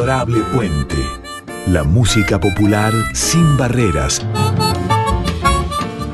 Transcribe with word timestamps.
Adorable 0.00 0.40
Puente. 0.54 0.96
La 1.66 1.84
música 1.84 2.40
popular 2.40 2.90
sin 3.12 3.58
barreras. 3.58 4.24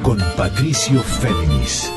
Con 0.02 0.18
Patricio 0.36 1.00
Féminis. 1.00 1.92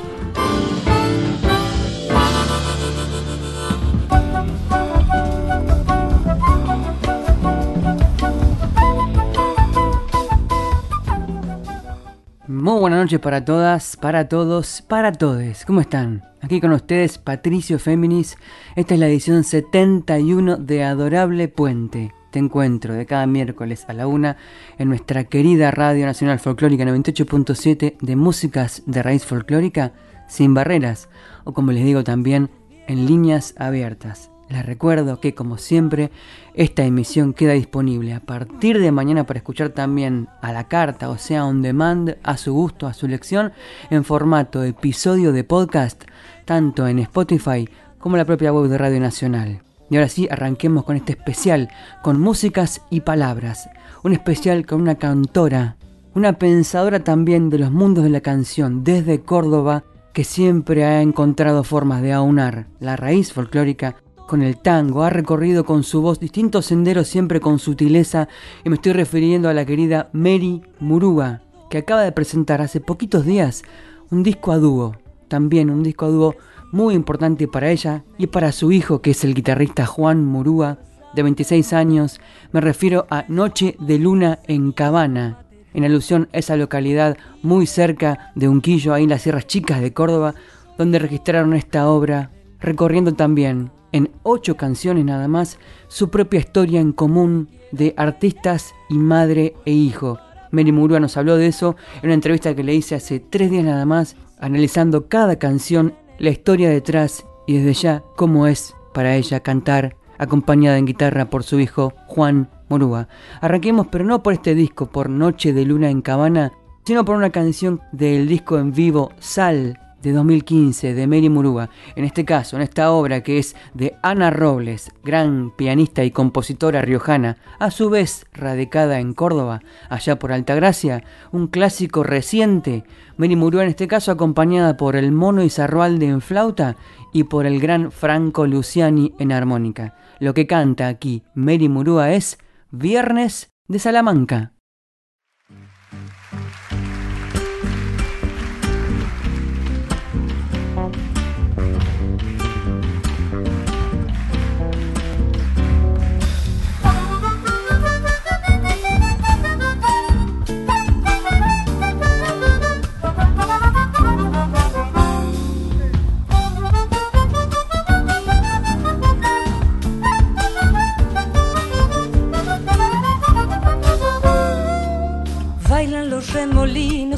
Muy 12.46 12.80
buenas 12.80 13.00
noches 13.00 13.20
para 13.20 13.44
todas, 13.44 13.98
para 13.98 14.30
todos, 14.30 14.84
para 14.84 15.12
todes. 15.12 15.66
¿Cómo 15.66 15.82
están? 15.82 16.29
Aquí 16.42 16.62
con 16.62 16.72
ustedes 16.72 17.18
Patricio 17.18 17.80
Féminis. 17.80 18.38
Esta 18.76 18.94
es 18.94 19.00
la 19.00 19.08
edición 19.08 19.44
71 19.44 20.56
de 20.56 20.84
Adorable 20.84 21.50
Puente. 21.50 22.14
Te 22.32 22.40
encuentro 22.40 22.94
de 22.94 23.06
cada 23.06 23.28
miércoles 23.28 23.86
a 23.90 23.94
la 23.94 24.08
una 24.08 24.38
en 24.78 24.88
nuestra 24.88 25.26
querida 25.26 25.72
Radio 25.72 26.06
Nacional 26.06 26.40
Folclórica 26.40 26.86
98.7 26.86 27.98
de 28.00 28.16
músicas 28.16 28.84
de 28.86 29.04
raíz 29.04 29.26
folclórica 29.26 29.92
sin 30.28 30.54
barreras 30.54 31.10
o 31.44 31.54
como 31.54 31.74
les 31.74 31.84
digo 31.84 32.06
también 32.06 32.50
en 32.88 33.06
líneas 33.06 33.54
abiertas. 33.58 34.29
Les 34.50 34.66
recuerdo 34.66 35.20
que, 35.20 35.36
como 35.36 35.60
siempre, 35.60 36.10
esta 36.56 36.84
emisión 36.84 37.34
queda 37.34 37.54
disponible 37.54 38.14
a 38.16 38.20
partir 38.20 38.80
de 38.80 38.92
mañana 38.92 39.26
para 39.26 39.38
escuchar 39.38 39.70
también 39.70 40.28
a 40.42 40.52
la 40.52 40.68
carta, 40.68 41.10
o 41.10 41.20
sea, 41.20 41.46
on 41.46 41.62
demand, 41.62 42.18
a 42.24 42.36
su 42.36 42.52
gusto, 42.52 42.88
a 42.88 42.94
su 42.94 43.06
elección, 43.06 43.54
en 43.92 44.04
formato 44.04 44.64
episodio 44.64 45.32
de 45.32 45.44
podcast, 45.44 46.04
tanto 46.46 46.88
en 46.88 46.98
Spotify 46.98 47.70
como 48.00 48.16
en 48.16 48.20
la 48.20 48.26
propia 48.26 48.52
web 48.52 48.70
de 48.70 48.80
Radio 48.80 49.00
Nacional. 49.00 49.62
Y 49.92 49.98
ahora 49.98 50.10
sí, 50.10 50.28
arranquemos 50.32 50.84
con 50.84 50.96
este 50.96 51.14
especial, 51.14 51.70
con 52.02 52.20
músicas 52.20 52.82
y 52.90 53.02
palabras. 53.02 53.70
Un 54.04 54.14
especial 54.14 54.66
con 54.66 54.82
una 54.82 54.96
cantora, 54.96 55.78
una 56.16 56.34
pensadora 56.34 57.04
también 57.04 57.52
de 57.52 57.60
los 57.60 57.72
mundos 57.72 58.04
de 58.04 58.10
la 58.10 58.22
canción 58.22 58.84
desde 58.84 59.22
Córdoba, 59.22 59.84
que 60.14 60.24
siempre 60.24 60.86
ha 60.86 61.02
encontrado 61.04 61.64
formas 61.64 62.02
de 62.02 62.14
aunar 62.14 62.66
la 62.80 62.96
raíz 62.96 63.32
folclórica 63.32 63.96
con 64.30 64.44
el 64.44 64.58
tango, 64.58 65.02
ha 65.02 65.10
recorrido 65.10 65.66
con 65.66 65.82
su 65.84 66.04
voz 66.04 66.20
distintos 66.20 66.68
senderos 66.68 67.08
siempre 67.08 67.40
con 67.40 67.58
sutileza 67.58 68.28
y 68.64 68.70
me 68.70 68.76
estoy 68.76 68.94
refiriendo 68.94 69.50
a 69.50 69.56
la 69.56 69.66
querida 69.66 70.10
Mary 70.14 70.62
Murúa, 70.80 71.42
que 71.72 71.80
acaba 71.80 72.04
de 72.04 72.12
presentar 72.12 72.62
hace 72.62 72.80
poquitos 72.80 73.26
días 73.26 73.64
un 74.12 74.22
disco 74.22 74.52
a 74.52 74.60
dúo, 74.60 74.96
también 75.30 75.72
un 75.72 75.82
disco 75.82 76.06
a 76.06 76.10
dúo 76.10 76.36
muy 76.72 76.94
importante 76.94 77.48
para 77.48 77.72
ella 77.72 78.04
y 78.20 78.28
para 78.28 78.52
su 78.52 78.72
hijo 78.72 79.02
que 79.02 79.12
es 79.12 79.24
el 79.24 79.34
guitarrista 79.34 79.88
Juan 79.88 80.24
Murúa, 80.24 80.78
de 81.16 81.24
26 81.24 81.74
años, 81.74 82.22
me 82.52 82.62
refiero 82.62 83.08
a 83.10 83.26
Noche 83.30 83.76
de 83.80 83.98
Luna 83.98 84.38
en 84.48 84.74
Cabana, 84.74 85.40
en 85.74 85.86
alusión 85.86 86.30
a 86.34 86.38
esa 86.38 86.56
localidad 86.56 87.18
muy 87.42 87.66
cerca 87.66 88.32
de 88.36 88.48
Unquillo, 88.48 88.94
ahí 88.94 89.06
en 89.06 89.10
las 89.10 89.24
Sierras 89.24 89.48
Chicas 89.48 89.82
de 89.82 89.92
Córdoba, 89.92 90.36
donde 90.78 91.00
registraron 91.00 91.56
esta 91.56 91.90
obra, 91.90 92.30
recorriendo 92.60 93.14
también 93.14 93.72
en 93.92 94.12
ocho 94.24 94.56
canciones 94.56 95.06
nada 95.06 95.28
más, 95.28 95.58
su 95.88 96.10
propia 96.10 96.40
historia 96.40 96.80
en 96.80 96.92
común 96.92 97.50
de 97.72 97.94
artistas 97.98 98.74
y 98.90 98.98
madre 98.98 99.54
e 99.66 99.72
hijo. 99.72 100.20
Mary 100.52 100.72
Murúa 100.72 101.00
nos 101.00 101.18
habló 101.18 101.38
de 101.38 101.48
eso 101.48 101.76
en 102.02 102.06
una 102.06 102.16
entrevista 102.16 102.56
que 102.56 102.64
le 102.64 102.74
hice 102.74 102.96
hace 102.96 103.20
tres 103.20 103.52
días 103.52 103.64
nada 103.64 103.86
más, 103.86 104.16
analizando 104.40 105.08
cada 105.08 105.38
canción, 105.38 105.94
la 106.18 106.32
historia 106.32 106.70
detrás 106.70 107.26
y 107.48 107.58
desde 107.58 107.74
ya 107.74 108.04
cómo 108.16 108.48
es 108.48 108.76
para 108.94 109.16
ella 109.16 109.40
cantar 109.42 109.96
acompañada 110.18 110.78
en 110.78 110.86
guitarra 110.86 111.30
por 111.30 111.44
su 111.44 111.60
hijo 111.60 111.94
Juan 112.08 112.50
Murúa. 112.68 113.08
Arranquemos, 113.42 113.88
pero 113.88 114.04
no 114.04 114.22
por 114.22 114.34
este 114.34 114.54
disco, 114.54 114.88
por 114.88 115.10
Noche 115.10 115.54
de 115.54 115.66
Luna 115.66 115.90
en 115.90 116.02
Cabana, 116.02 116.52
sino 116.86 117.06
por 117.06 117.16
una 117.16 117.30
canción 117.30 117.80
del 117.92 118.28
disco 118.28 118.58
en 118.58 118.74
vivo 118.74 119.12
Sal 119.20 119.80
de 120.02 120.12
2015 120.12 120.94
de 120.94 121.08
Mary 121.08 121.30
Murúa, 121.30 121.70
en 121.96 122.06
este 122.06 122.26
caso, 122.26 122.56
en 122.56 122.62
esta 122.62 122.92
obra 122.92 123.22
que 123.22 123.38
es 123.38 123.56
de 123.74 123.96
Ana 124.02 124.30
Robles, 124.30 124.92
gran 125.04 125.52
pianista 125.56 126.04
y 126.04 126.12
compositora 126.12 126.82
riojana, 126.82 127.38
a 127.60 127.72
su 127.72 127.90
vez 127.90 128.26
radicada 128.34 129.00
en 129.00 129.14
Córdoba, 129.14 129.62
allá 129.90 130.20
por 130.20 130.32
Altagracia, 130.32 131.04
un 131.32 131.48
clásico 131.48 132.04
reciente, 132.04 132.84
Mary 133.18 133.36
Murúa 133.36 133.64
en 133.64 133.70
este 133.70 133.88
caso 133.88 134.12
acompañada 134.12 134.78
por 134.78 134.96
el 134.96 135.12
Mono 135.12 135.44
Izarrualde 135.44 136.08
en 136.08 136.22
flauta 136.22 136.78
y 137.14 137.24
por 137.24 137.46
el 137.46 137.60
gran 137.60 137.92
Franco 137.92 138.46
Luciani 138.48 139.14
en 139.20 139.32
armónica. 139.32 139.96
Lo 140.20 140.34
que 140.34 140.48
canta 140.48 140.88
aquí 140.88 141.24
Mary 141.34 141.70
Murúa 141.70 142.12
es 142.12 142.38
Viernes 142.72 143.52
de 143.68 143.80
Salamanca. 143.80 144.54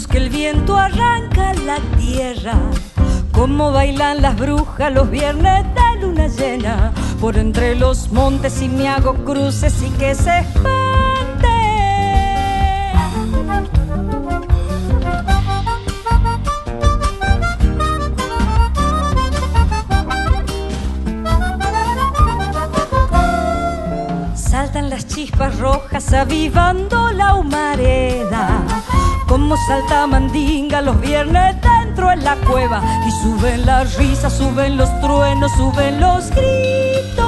Que 0.07 0.17
el 0.17 0.29
viento 0.29 0.77
arranca 0.77 1.53
la 1.65 1.77
tierra. 1.97 2.55
Como 3.31 3.71
bailan 3.71 4.21
las 4.21 4.37
brujas 4.37 4.93
los 4.93 5.09
viernes 5.09 5.65
de 5.73 6.01
luna 6.01 6.27
llena, 6.27 6.91
por 7.19 7.37
entre 7.37 7.75
los 7.75 8.11
montes 8.11 8.61
y 8.61 8.69
me 8.69 8.87
hago 8.87 9.13
cruces 9.25 9.81
y 9.81 9.89
que 9.91 10.15
se 10.15 10.39
espante. 10.39 11.47
Saltan 24.35 24.89
las 24.89 25.07
chispas 25.07 25.57
rojas 25.59 26.13
avivando 26.13 27.11
la 27.11 27.35
humareda 27.35 28.90
como 29.31 29.55
salta 29.55 30.05
mandinga 30.07 30.81
los 30.81 30.99
viernes 30.99 31.55
dentro 31.61 32.11
en 32.11 32.21
la 32.21 32.35
cueva 32.35 32.81
y 33.07 33.11
suben 33.11 33.65
las 33.65 33.95
risas, 33.95 34.33
suben 34.33 34.75
los 34.75 34.89
truenos, 34.99 35.49
suben 35.53 36.01
los 36.01 36.29
gritos. 36.31 37.21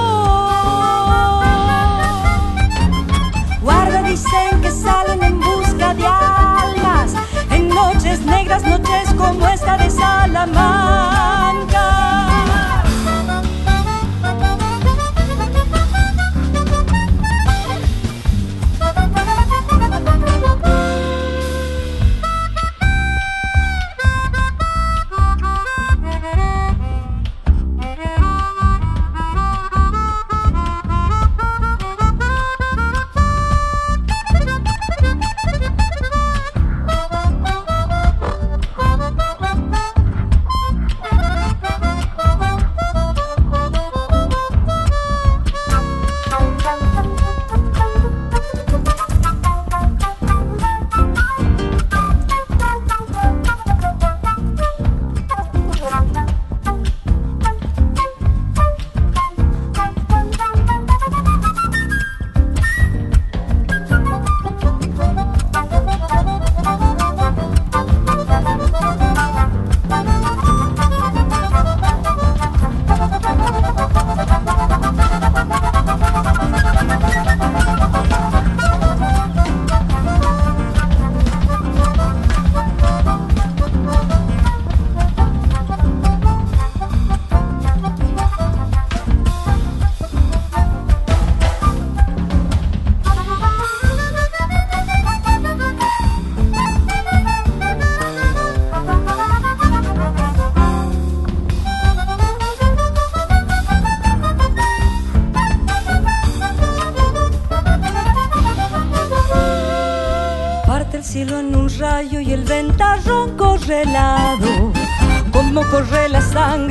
Guarda 3.61 4.03
dicen 4.03 4.61
que 4.61 4.69
salen 4.69 5.23
en 5.23 5.39
busca 5.39 5.93
de 5.93 6.05
almas 6.05 7.13
en 7.51 7.69
noches 7.69 8.19
negras, 8.25 8.65
noches 8.65 9.13
como 9.17 9.47
esta 9.47 9.77
de 9.77 9.89
Salamanca. 9.89 11.92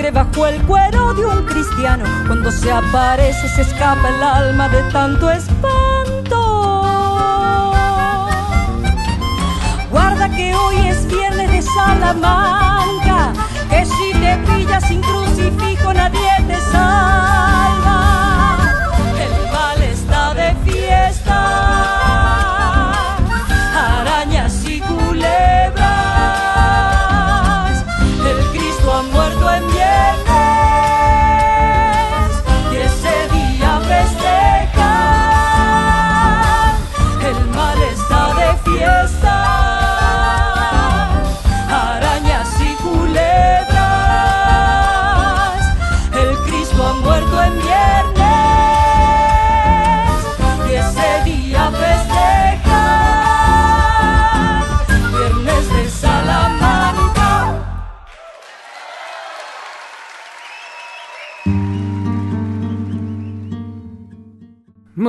Sangre 0.02 0.10
bajo 0.10 0.46
el 0.46 0.60
cuero 0.62 1.14
de 1.14 1.24
un 1.24 1.44
cristiano. 1.44 2.04
Cuando 2.26 2.50
se 2.50 2.72
aparece 2.72 3.48
se 3.48 3.62
escapa 3.62 4.08
el 4.08 4.22
alma 4.22 4.68
de 4.68 4.82
tanto 4.90 5.30
espanto. 5.30 6.82
Guarda 9.90 10.28
que 10.28 10.54
hoy 10.54 10.76
es 10.88 11.06
viernes 11.06 11.52
de 11.52 11.62
Salamanca. 11.62 13.32
Que 13.70 13.84
si 13.84 14.12
te 14.18 14.36
pillas 14.46 14.84
sin 14.88 15.00
crucifijo 15.02 15.94
nadie 15.94 16.30
te 16.48 16.60
salva. 16.72 17.71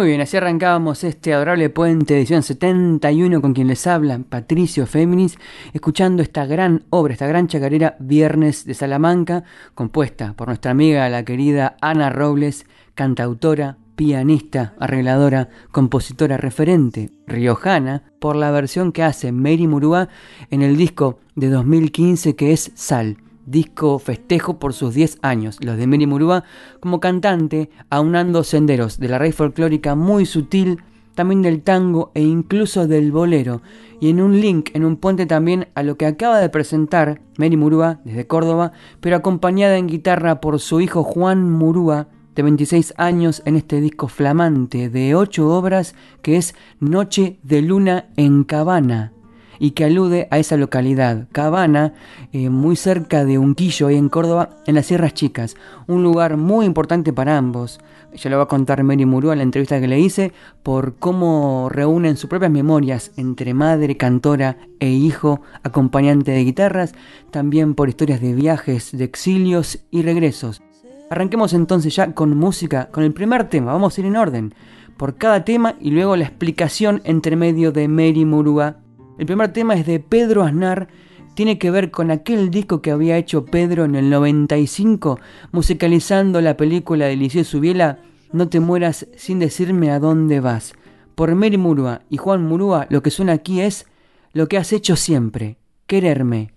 Muy 0.04 0.10
bien, 0.10 0.20
así 0.20 0.36
arrancábamos 0.36 1.06
este 1.06 1.34
adorable 1.34 1.70
puente 1.70 2.18
edición 2.18 2.44
71 2.44 3.40
con 3.40 3.54
quien 3.54 3.70
les 3.70 3.88
habla 3.88 4.20
Patricio 4.20 4.86
Féminis, 4.86 5.38
escuchando 5.72 6.22
esta 6.22 6.46
gran 6.46 6.84
obra, 6.90 7.14
esta 7.14 7.26
gran 7.26 7.48
chacarera 7.48 7.96
Viernes 8.02 8.66
de 8.66 8.74
Salamanca, 8.74 9.46
compuesta 9.76 10.34
por 10.34 10.50
nuestra 10.50 10.72
amiga 10.72 11.08
la 11.08 11.24
querida 11.24 11.78
Ana 11.80 12.10
Robles, 12.10 12.66
cantautora, 12.96 13.78
pianista, 13.96 14.74
arregladora, 14.78 15.48
compositora 15.72 16.36
referente, 16.36 17.12
riojana, 17.26 18.04
por 18.20 18.36
la 18.36 18.52
versión 18.52 18.92
que 18.92 19.04
hace 19.04 19.32
Mary 19.32 19.68
Murúa 19.68 20.10
en 20.52 20.64
el 20.64 20.76
disco 20.76 21.20
de 21.36 21.48
2015 21.48 22.36
que 22.36 22.52
es 22.52 22.74
Sal 22.76 23.20
disco 23.46 24.00
festejo 24.00 24.60
por 24.60 24.74
sus 24.74 24.94
10 24.94 25.20
años, 25.22 25.58
los 25.62 25.78
de 25.78 25.88
Mary 25.88 26.08
Murúa, 26.08 26.44
como 26.80 27.00
cantante, 27.00 27.70
aunando 27.90 28.44
senderos 28.44 29.00
de 29.00 29.10
la 29.10 29.18
raíz 29.18 29.36
folclórica 29.36 29.96
muy 29.96 30.26
sutil, 30.26 30.80
también 31.16 31.42
del 31.42 31.62
tango 31.62 32.12
e 32.16 32.22
incluso 32.22 32.88
del 32.88 33.12
bolero, 33.12 33.62
y 34.00 34.10
en 34.10 34.20
un 34.20 34.42
link, 34.42 34.70
en 34.74 34.86
un 34.86 34.98
puente 34.98 35.26
también 35.26 35.68
a 35.76 35.84
lo 35.84 35.96
que 35.96 36.06
acaba 36.06 36.40
de 36.40 36.50
presentar 36.50 37.22
Mary 37.38 37.56
Murúa 37.56 38.00
desde 38.04 38.28
Córdoba, 38.28 38.72
pero 39.00 39.16
acompañada 39.16 39.78
en 39.78 39.88
guitarra 39.88 40.42
por 40.42 40.60
su 40.60 40.82
hijo 40.82 41.04
Juan 41.04 41.50
Murúa, 41.50 42.08
de 42.36 42.42
26 42.42 42.96
años 42.98 43.42
en 43.46 43.56
este 43.56 43.80
disco 43.80 44.08
flamante 44.08 44.90
de 44.90 45.16
8 45.16 45.48
obras 45.50 45.96
que 46.22 46.38
es 46.38 46.56
Noche 46.80 47.40
de 47.44 47.62
Luna 47.62 48.08
en 48.18 48.44
Cabana, 48.44 49.14
y 49.60 49.72
que 49.72 49.86
alude 49.86 50.28
a 50.32 50.40
esa 50.40 50.58
localidad, 50.58 51.28
Cabana, 51.32 51.94
eh, 52.32 52.50
muy 52.50 52.76
cerca 52.76 53.26
de 53.26 53.38
Unquillo, 53.38 53.88
ahí 53.88 53.98
en 53.98 54.10
Córdoba, 54.10 54.50
en 54.66 54.76
las 54.76 54.88
Sierras 54.88 55.14
Chicas, 55.14 55.56
un 55.88 56.04
lugar 56.04 56.38
muy 56.38 56.66
importante 56.66 57.14
para 57.14 57.38
ambos. 57.38 57.80
Ya 58.16 58.30
lo 58.30 58.38
va 58.38 58.44
a 58.44 58.48
contar 58.48 58.84
Mary 58.84 59.06
Murúa 59.06 59.34
en 59.34 59.40
la 59.40 59.44
entrevista 59.44 59.80
que 59.80 59.88
le 59.88 60.00
hice, 60.00 60.34
por 60.62 60.96
cómo 60.96 61.68
reúnen 61.70 62.16
sus 62.16 62.30
propias 62.30 62.52
memorias 62.52 63.12
entre 63.18 63.54
madre, 63.54 63.98
cantora 63.98 64.58
e 64.80 64.90
hijo, 64.90 65.42
acompañante 65.64 66.32
de 66.32 66.44
guitarras, 66.44 66.94
también 67.32 67.74
por 67.74 67.90
historias 67.90 68.22
de 68.22 68.34
viajes, 68.34 68.96
de 68.96 69.04
exilios 69.04 69.80
y 69.90 70.04
regresos. 70.04 70.62
Arranquemos 71.10 71.54
entonces 71.54 71.96
ya 71.96 72.14
con 72.14 72.38
música, 72.38 72.90
con 72.92 73.04
el 73.04 73.14
primer 73.14 73.50
tema, 73.50 73.74
vamos 73.74 73.98
a 73.98 74.02
ir 74.02 74.08
en 74.08 74.16
orden, 74.16 74.56
por 74.98 75.16
cada 75.16 75.44
tema 75.44 75.76
y 75.80 75.92
luego 75.92 76.16
la 76.16 76.26
explicación 76.26 77.02
entre 77.04 77.36
medio 77.36 77.72
de 77.72 77.88
Mary 77.88 78.26
Murúa 78.26 78.78
el 79.18 79.26
primer 79.26 79.54
tema 79.54 79.76
es 79.76 79.86
de 79.86 80.00
Pedro 80.00 80.44
Aznar, 80.44 80.88
tiene 81.36 81.58
que 81.58 81.72
ver 81.72 81.92
con 81.92 82.12
aquel 82.12 82.50
disco 82.52 82.82
que 82.82 82.92
había 82.92 83.18
hecho 83.18 83.46
Pedro 83.46 83.86
en 83.86 83.96
el 83.96 84.10
95, 84.10 85.20
musicalizando 85.52 86.42
la 86.42 86.58
película 86.58 87.06
de 87.06 87.16
Liceo 87.16 87.44
Subiela, 87.44 88.00
No 88.32 88.50
te 88.50 88.60
mueras 88.60 89.08
sin 89.16 89.40
decirme 89.40 89.92
a 89.92 90.00
dónde 90.00 90.40
vas. 90.40 90.74
Por 91.16 91.34
Mary 91.36 91.58
Murúa 91.58 92.02
y 92.10 92.18
Juan 92.18 92.44
Murúa, 92.44 92.88
lo 92.90 93.04
que 93.04 93.12
suena 93.12 93.34
aquí 93.34 93.62
es 93.62 93.86
lo 94.32 94.48
que 94.48 94.58
has 94.58 94.74
hecho 94.74 94.96
siempre, 94.96 95.58
quererme. 95.86 96.54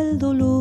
el 0.00 0.18
dolor 0.18 0.53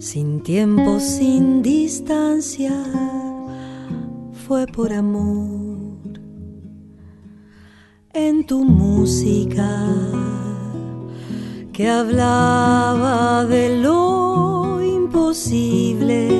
sin 0.00 0.40
tiempo, 0.40 0.98
sin 0.98 1.62
distancia, 1.62 2.72
fue 4.46 4.66
por 4.66 4.92
amor. 4.94 6.00
En 8.14 8.46
tu 8.46 8.64
música 8.64 9.86
que 11.72 11.86
hablaba 11.86 13.44
de 13.44 13.78
lo 13.78 14.80
imposible, 14.82 16.30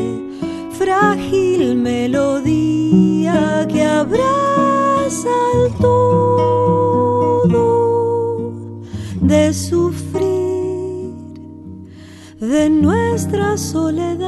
frágil 0.70 1.76
melodía 1.76 3.66
que 3.70 3.84
abraza 3.84 5.28
el 5.54 5.72
todo 5.74 6.80
de 9.20 9.52
sufrir 9.52 10.09
de 12.50 12.68
nuestra 12.68 13.56
soledad, 13.56 14.18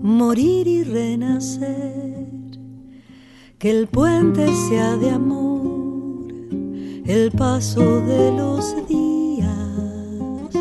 morir 0.00 0.68
y 0.68 0.84
renacer, 0.84 2.28
que 3.58 3.70
el 3.70 3.88
puente 3.88 4.46
sea 4.68 4.96
de 4.96 5.10
amor, 5.10 6.32
el 7.04 7.32
paso 7.32 8.00
de 8.02 8.30
los 8.30 8.76
días, 8.86 10.54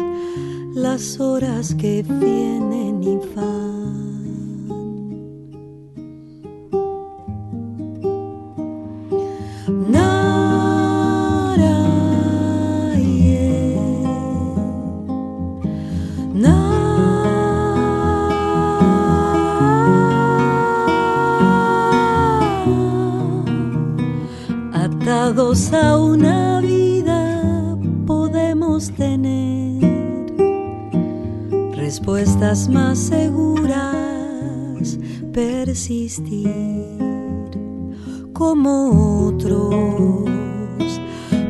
las 0.74 1.20
horas 1.20 1.76
que 1.76 2.02
vienen 2.02 3.04
y 3.04 3.20
van. 3.36 3.59
A 25.38 25.96
una 25.96 26.60
vida 26.60 27.78
podemos 28.08 28.90
tener 28.94 30.34
respuestas 31.76 32.68
más 32.68 32.98
seguras, 32.98 33.78
persistir 35.32 36.84
como 38.34 39.28
otros 39.28 40.26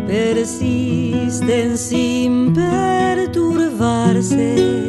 persisten 0.08 1.78
sin 1.78 2.54
perturbarse, 2.54 4.89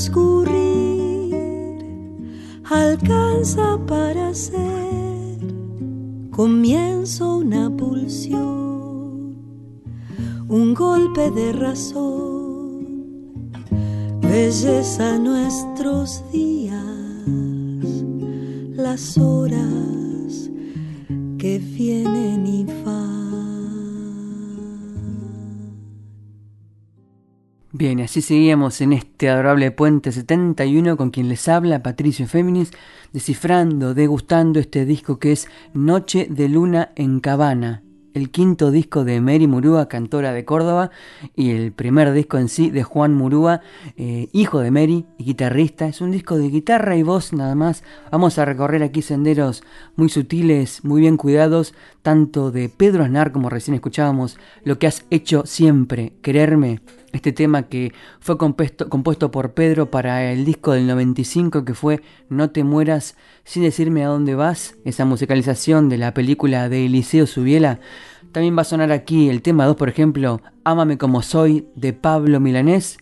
transcurrir 0.00 1.36
alcanza 2.64 3.78
para 3.86 4.32
ser 4.32 5.38
comienzo 6.30 7.36
una 7.36 7.68
pulsión, 7.76 9.36
un 10.48 10.72
golpe 10.74 11.30
de 11.32 11.52
razón, 11.52 13.10
belleza 14.22 15.18
nuestros 15.18 16.24
días, 16.32 16.74
las 18.72 19.18
horas 19.18 20.50
que 21.36 21.58
vienen 21.58 22.46
y 22.46 22.64
van. 22.86 23.29
Bien, 27.80 27.98
así 28.02 28.20
seguíamos 28.20 28.82
en 28.82 28.92
este 28.92 29.30
adorable 29.30 29.70
puente 29.70 30.12
71 30.12 30.98
con 30.98 31.08
quien 31.08 31.30
les 31.30 31.48
habla 31.48 31.82
Patricio 31.82 32.26
Féminis, 32.26 32.72
descifrando, 33.14 33.94
degustando 33.94 34.60
este 34.60 34.84
disco 34.84 35.18
que 35.18 35.32
es 35.32 35.48
Noche 35.72 36.26
de 36.28 36.50
Luna 36.50 36.92
en 36.94 37.20
Cabana, 37.20 37.82
el 38.12 38.28
quinto 38.28 38.70
disco 38.70 39.04
de 39.04 39.22
Mary 39.22 39.46
Murúa, 39.46 39.88
cantora 39.88 40.34
de 40.34 40.44
Córdoba, 40.44 40.90
y 41.34 41.52
el 41.52 41.72
primer 41.72 42.12
disco 42.12 42.36
en 42.36 42.50
sí 42.50 42.68
de 42.68 42.82
Juan 42.82 43.14
Murúa, 43.14 43.62
eh, 43.96 44.28
hijo 44.34 44.60
de 44.60 44.70
Mary 44.70 45.06
y 45.16 45.24
guitarrista. 45.24 45.86
Es 45.86 46.02
un 46.02 46.10
disco 46.10 46.36
de 46.36 46.50
guitarra 46.50 46.98
y 46.98 47.02
voz 47.02 47.32
nada 47.32 47.54
más. 47.54 47.82
Vamos 48.12 48.38
a 48.38 48.44
recorrer 48.44 48.82
aquí 48.82 49.00
senderos 49.00 49.62
muy 49.96 50.10
sutiles, 50.10 50.84
muy 50.84 51.00
bien 51.00 51.16
cuidados, 51.16 51.72
tanto 52.02 52.50
de 52.50 52.68
Pedro 52.68 53.04
Aznar 53.04 53.32
como 53.32 53.48
recién 53.48 53.74
escuchábamos, 53.74 54.38
lo 54.64 54.78
que 54.78 54.86
has 54.86 55.06
hecho 55.08 55.44
siempre, 55.46 56.12
quererme. 56.20 56.82
Este 57.12 57.32
tema 57.32 57.64
que 57.64 57.92
fue 58.20 58.38
compuesto, 58.38 59.30
por 59.30 59.52
Pedro 59.52 59.90
para 59.90 60.30
el 60.30 60.44
disco 60.44 60.72
del 60.72 60.86
95 60.86 61.64
que 61.64 61.74
fue 61.74 62.02
No 62.28 62.50
te 62.50 62.62
mueras 62.62 63.16
sin 63.42 63.64
decirme 63.64 64.04
a 64.04 64.08
dónde 64.08 64.36
vas, 64.36 64.76
esa 64.84 65.04
musicalización 65.04 65.88
de 65.88 65.98
la 65.98 66.14
película 66.14 66.68
de 66.68 66.86
Eliseo 66.86 67.26
Subiela. 67.26 67.80
También 68.30 68.56
va 68.56 68.62
a 68.62 68.64
sonar 68.64 68.92
aquí 68.92 69.28
el 69.28 69.42
tema 69.42 69.66
2, 69.66 69.74
por 69.74 69.88
ejemplo, 69.88 70.40
Ámame 70.62 70.98
como 70.98 71.20
soy, 71.22 71.66
de 71.74 71.92
Pablo 71.92 72.38
Milanés. 72.38 72.98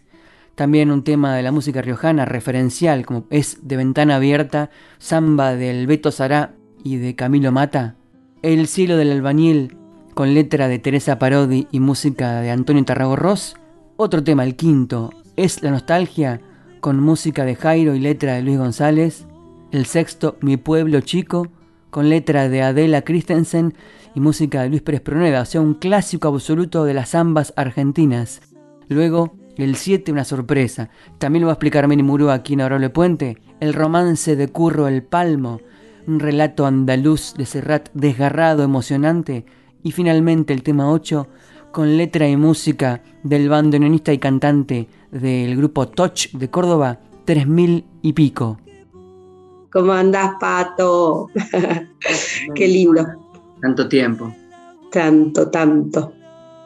También 0.54 0.90
un 0.90 1.04
tema 1.04 1.36
de 1.36 1.42
la 1.42 1.52
música 1.52 1.82
riojana 1.82 2.24
referencial, 2.24 3.04
como 3.04 3.26
es 3.28 3.68
de 3.68 3.76
Ventana 3.76 4.16
Abierta, 4.16 4.70
Samba 4.98 5.54
del 5.54 5.86
Beto 5.86 6.10
Sará 6.10 6.54
y 6.82 6.96
de 6.96 7.14
Camilo 7.14 7.52
Mata. 7.52 7.96
El 8.40 8.68
cielo 8.68 8.96
del 8.96 9.12
albañil, 9.12 9.76
con 10.14 10.32
letra 10.32 10.66
de 10.66 10.78
Teresa 10.78 11.18
Parodi 11.18 11.68
y 11.70 11.78
música 11.78 12.40
de 12.40 12.50
Antonio 12.50 12.84
Tarragorros. 12.84 13.57
Otro 14.00 14.22
tema, 14.22 14.44
el 14.44 14.54
quinto, 14.54 15.10
es 15.34 15.60
la 15.64 15.72
nostalgia, 15.72 16.40
con 16.78 17.00
música 17.00 17.44
de 17.44 17.56
Jairo 17.56 17.96
y 17.96 17.98
letra 17.98 18.34
de 18.34 18.42
Luis 18.42 18.56
González. 18.56 19.26
El 19.72 19.86
sexto, 19.86 20.36
Mi 20.40 20.56
Pueblo 20.56 21.00
Chico, 21.00 21.48
con 21.90 22.08
letra 22.08 22.48
de 22.48 22.62
Adela 22.62 23.02
Christensen 23.02 23.74
y 24.14 24.20
música 24.20 24.62
de 24.62 24.68
Luis 24.68 24.82
Pérez 24.82 25.00
Pronueda, 25.00 25.42
o 25.42 25.44
sea, 25.44 25.60
un 25.60 25.74
clásico 25.74 26.28
absoluto 26.28 26.84
de 26.84 26.94
las 26.94 27.10
zambas 27.10 27.52
argentinas. 27.56 28.40
Luego, 28.88 29.34
el 29.56 29.74
7, 29.74 30.12
una 30.12 30.22
sorpresa. 30.22 30.90
También 31.18 31.40
lo 31.40 31.48
va 31.48 31.54
a 31.54 31.56
explicar 31.56 31.88
Meni 31.88 32.04
Murúa 32.04 32.34
aquí 32.34 32.52
en 32.52 32.60
Adorable 32.60 32.90
Puente. 32.90 33.38
El 33.58 33.74
romance 33.74 34.36
de 34.36 34.46
Curro 34.46 34.86
el 34.86 35.02
Palmo, 35.02 35.60
un 36.06 36.20
relato 36.20 36.66
andaluz 36.66 37.34
de 37.36 37.46
Serrat 37.46 37.88
desgarrado, 37.94 38.62
emocionante. 38.62 39.44
Y 39.82 39.90
finalmente 39.90 40.54
el 40.54 40.62
tema 40.62 40.88
8, 40.88 41.26
con 41.72 41.96
letra 41.96 42.28
y 42.28 42.36
música 42.36 43.02
del 43.22 43.48
bandoneonista 43.48 44.12
y 44.12 44.18
cantante 44.18 44.88
del 45.10 45.56
grupo 45.56 45.88
Touch 45.88 46.30
de 46.32 46.50
Córdoba, 46.50 47.00
3000 47.24 47.84
y 48.02 48.12
pico. 48.12 48.58
¿Cómo 49.72 49.92
andás, 49.92 50.32
Pato? 50.40 51.28
Qué 52.54 52.68
lindo. 52.68 53.06
Tanto 53.60 53.88
tiempo. 53.88 54.34
Tanto, 54.90 55.50
tanto. 55.50 56.12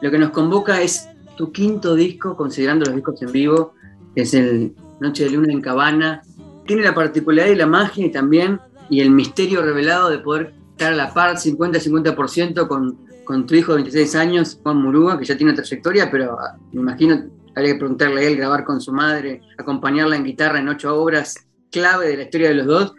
Lo 0.01 0.11
que 0.11 0.17
nos 0.17 0.29
convoca 0.29 0.81
es 0.81 1.07
tu 1.35 1.51
quinto 1.51 1.95
disco, 1.95 2.35
considerando 2.35 2.85
los 2.85 2.95
discos 2.95 3.21
en 3.21 3.31
vivo, 3.31 3.73
es 4.15 4.33
el 4.33 4.73
Noche 4.99 5.25
de 5.25 5.31
Luna 5.31 5.51
en 5.51 5.61
Cabana. 5.61 6.21
Tiene 6.65 6.83
la 6.83 6.93
particularidad 6.93 7.53
y 7.53 7.57
la 7.57 7.67
magia 7.67 8.05
y 8.05 8.11
también 8.11 8.59
y 8.89 9.01
el 9.01 9.11
misterio 9.11 9.61
revelado 9.61 10.09
de 10.09 10.19
poder 10.19 10.53
estar 10.71 10.93
a 10.93 10.95
la 10.95 11.13
par 11.13 11.35
50-50% 11.35 12.67
con, 12.67 12.97
con 13.23 13.45
tu 13.45 13.55
hijo 13.55 13.71
de 13.73 13.83
26 13.83 14.15
años, 14.15 14.59
Juan 14.61 14.77
Murúa, 14.77 15.17
que 15.17 15.25
ya 15.25 15.37
tiene 15.37 15.53
trayectoria, 15.53 16.09
pero 16.11 16.37
ah, 16.39 16.57
me 16.71 16.81
imagino 16.81 17.23
habría 17.55 17.73
que 17.73 17.79
preguntarle 17.79 18.21
a 18.21 18.27
él, 18.27 18.35
grabar 18.35 18.63
con 18.63 18.81
su 18.81 18.91
madre, 18.91 19.41
acompañarla 19.57 20.15
en 20.15 20.23
guitarra 20.23 20.59
en 20.59 20.69
ocho 20.69 20.95
obras 20.95 21.35
clave 21.69 22.07
de 22.07 22.17
la 22.17 22.23
historia 22.23 22.49
de 22.49 22.55
los 22.55 22.67
dos, 22.67 22.93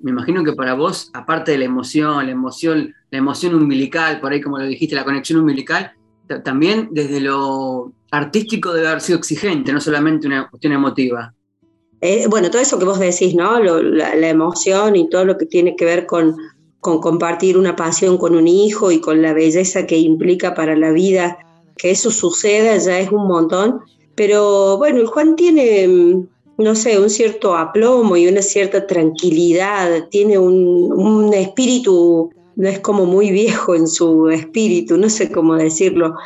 me 0.00 0.10
imagino 0.10 0.42
que 0.44 0.52
para 0.52 0.74
vos, 0.74 1.10
aparte 1.12 1.52
de 1.52 1.58
la 1.58 1.64
emoción, 1.64 2.26
la 2.26 2.32
emoción, 2.32 2.94
la 3.10 3.18
emoción 3.18 3.54
umbilical, 3.54 4.20
por 4.20 4.32
ahí 4.32 4.40
como 4.40 4.58
lo 4.58 4.64
dijiste, 4.64 4.96
la 4.96 5.04
conexión 5.04 5.40
umbilical, 5.40 5.92
también 6.44 6.88
desde 6.90 7.20
lo 7.20 7.92
artístico 8.10 8.72
debe 8.72 8.88
haber 8.88 9.00
sido 9.00 9.18
exigente, 9.18 9.72
no 9.72 9.80
solamente 9.80 10.26
una 10.26 10.48
cuestión 10.48 10.72
emotiva. 10.72 11.34
Eh, 12.00 12.26
bueno, 12.28 12.50
todo 12.50 12.60
eso 12.60 12.78
que 12.80 12.84
vos 12.84 12.98
decís, 12.98 13.34
¿no? 13.34 13.60
la, 13.60 14.28
emoción 14.28 14.96
y 14.96 15.08
todo 15.08 15.24
lo 15.24 15.38
que 15.38 15.46
tiene 15.46 15.76
que 15.76 15.84
ver 15.84 16.06
con, 16.06 16.34
con 16.82 17.00
compartir 17.00 17.56
una 17.56 17.76
pasión 17.76 18.18
con 18.18 18.34
un 18.34 18.48
hijo 18.48 18.90
y 18.90 19.00
con 19.00 19.22
la 19.22 19.32
belleza 19.32 19.86
que 19.86 19.96
implica 19.96 20.52
para 20.52 20.76
la 20.76 20.90
vida, 20.90 21.38
que 21.76 21.92
eso 21.92 22.10
suceda 22.10 22.76
ya 22.76 22.98
es 22.98 23.12
un 23.12 23.28
montón. 23.28 23.80
Pero 24.16 24.76
bueno, 24.78 24.98
el 24.98 25.06
Juan 25.06 25.36
tiene 25.36 25.86
mm, 25.86 26.26
no 26.58 26.74
sé, 26.74 26.98
un 26.98 27.08
cierto 27.08 27.56
aplomo 27.56 28.16
y 28.16 28.26
una 28.26 28.42
cierta 28.42 28.84
tranquilidad, 28.84 30.08
tiene 30.10 30.38
un, 30.38 31.32
espíritu, 31.32 32.32
no 32.56 32.68
es 32.68 32.80
como 32.80 33.06
muy 33.06 33.30
viejo 33.30 33.76
en 33.76 33.86
su 33.86 34.28
espíritu, 34.28 34.98
no 34.98 35.08
sé 35.08 35.30
cómo 35.30 35.54
decirlo, 35.54 36.16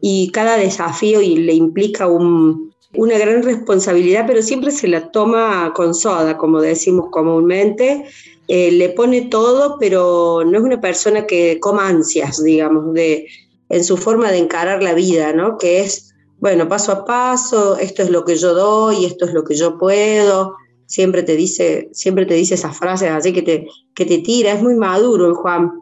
y 0.00 0.30
cada 0.30 0.56
desafío 0.56 1.20
y 1.20 1.38
le 1.38 1.54
implica 1.54 2.06
una 2.06 3.18
gran 3.18 3.42
responsabilidad, 3.42 4.26
pero 4.28 4.42
siempre 4.42 4.70
se 4.70 4.86
la 4.86 5.10
toma 5.10 5.72
con 5.74 5.92
soda, 5.92 6.36
como 6.36 6.60
decimos 6.60 7.06
comúnmente, 7.10 8.04
eh, 8.48 8.72
le 8.72 8.90
pone 8.90 9.22
todo, 9.22 9.78
pero 9.78 10.42
no 10.44 10.58
es 10.58 10.64
una 10.64 10.80
persona 10.80 11.26
que 11.26 11.58
coma 11.60 11.88
ansias, 11.88 12.42
digamos, 12.42 12.92
de, 12.94 13.26
en 13.68 13.84
su 13.84 13.96
forma 13.96 14.30
de 14.30 14.38
encarar 14.38 14.82
la 14.82 14.94
vida, 14.94 15.32
¿no? 15.32 15.56
Que 15.58 15.80
es 15.80 16.14
bueno, 16.44 16.68
paso 16.68 16.92
a 16.92 17.04
paso, 17.06 17.78
esto 17.78 18.02
es 18.02 18.10
lo 18.10 18.22
que 18.22 18.36
yo 18.36 18.52
doy, 18.52 19.06
esto 19.06 19.24
es 19.24 19.32
lo 19.32 19.44
que 19.44 19.54
yo 19.54 19.78
puedo. 19.78 20.56
Siempre 20.84 21.22
te 21.22 21.36
dice, 21.36 21.88
siempre 21.92 22.26
te 22.26 22.34
dice 22.34 22.56
esas 22.56 22.76
frases 22.76 23.10
así 23.10 23.32
que 23.32 23.40
te, 23.40 23.66
que 23.94 24.04
te 24.04 24.18
tira, 24.18 24.52
es 24.52 24.62
muy 24.62 24.74
maduro 24.74 25.26
el 25.26 25.32
Juan. 25.32 25.72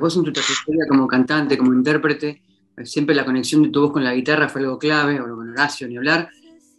Vos 0.00 0.16
en 0.18 0.24
tu 0.24 0.32
trayectoria 0.34 0.84
como 0.86 1.06
cantante, 1.06 1.56
como 1.56 1.72
intérprete, 1.72 2.42
siempre 2.84 3.14
la 3.14 3.24
conexión 3.24 3.62
de 3.62 3.70
tu 3.70 3.80
voz 3.80 3.92
con 3.92 4.04
la 4.04 4.12
guitarra 4.12 4.50
fue 4.50 4.60
algo 4.60 4.78
clave, 4.78 5.18
o 5.18 5.24
con 5.24 5.48
Horacio, 5.48 5.88
ni 5.88 5.96
hablar. 5.96 6.28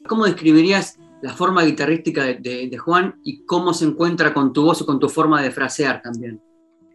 ¿Cómo 0.07 0.25
describirías 0.25 0.98
la 1.21 1.33
forma 1.33 1.63
guitarrística 1.63 2.23
de 2.23 2.77
Juan 2.77 3.19
y 3.23 3.45
cómo 3.45 3.73
se 3.73 3.85
encuentra 3.85 4.33
con 4.33 4.53
tu 4.53 4.63
voz 4.63 4.81
o 4.81 4.85
con 4.85 4.99
tu 4.99 5.09
forma 5.09 5.41
de 5.41 5.51
frasear 5.51 6.01
también? 6.01 6.41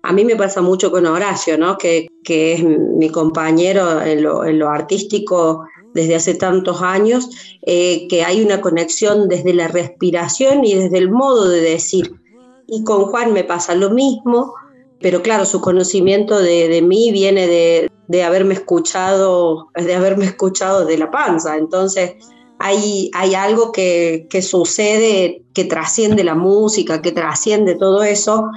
A 0.04 0.12
mí 0.12 0.22
me 0.22 0.36
pasa 0.36 0.60
mucho 0.60 0.90
con 0.90 1.06
Horacio, 1.06 1.56
¿no? 1.56 1.78
que, 1.78 2.08
es 2.26 2.62
mi 2.62 3.08
compañero 3.08 4.02
en 4.02 4.22
lo, 4.22 4.68
artístico 4.68 5.64
desde 5.94 6.14
hace 6.14 6.34
tantos 6.34 6.82
años, 6.82 7.30
eh, 7.62 8.06
que 8.08 8.22
hay 8.22 8.42
una 8.42 8.60
conexión 8.60 9.30
desde 9.30 9.54
la 9.54 9.68
respiración 9.68 10.62
y 10.62 10.74
desde 10.74 10.98
el 10.98 11.10
modo 11.10 11.48
de 11.48 11.62
decir. 11.62 12.20
Y 12.66 12.84
con 12.84 13.06
Juan 13.06 13.32
me 13.32 13.44
pasa 13.44 13.74
lo 13.74 13.90
mismo, 13.90 14.52
pero 15.00 15.22
claro, 15.22 15.46
su 15.46 15.62
conocimiento 15.62 16.38
de, 16.38 16.82
mí 16.82 17.10
viene 17.10 17.88
de, 18.06 18.22
haberme 18.22 18.52
escuchado, 18.54 19.70
de 19.74 19.94
haberme 19.94 20.26
escuchado 20.26 20.84
de 20.84 20.98
la 20.98 21.10
panza. 21.10 21.56
Entonces, 21.56 22.12
hay, 22.58 23.10
algo 23.36 23.72
que, 23.72 24.26
sucede 24.42 25.42
que 25.52 25.64
trasciende 25.64 26.24
la 26.24 26.34
música, 26.34 27.02
que 27.02 27.12
trasciende 27.12 27.74
todo 27.74 28.02
eso, 28.02 28.50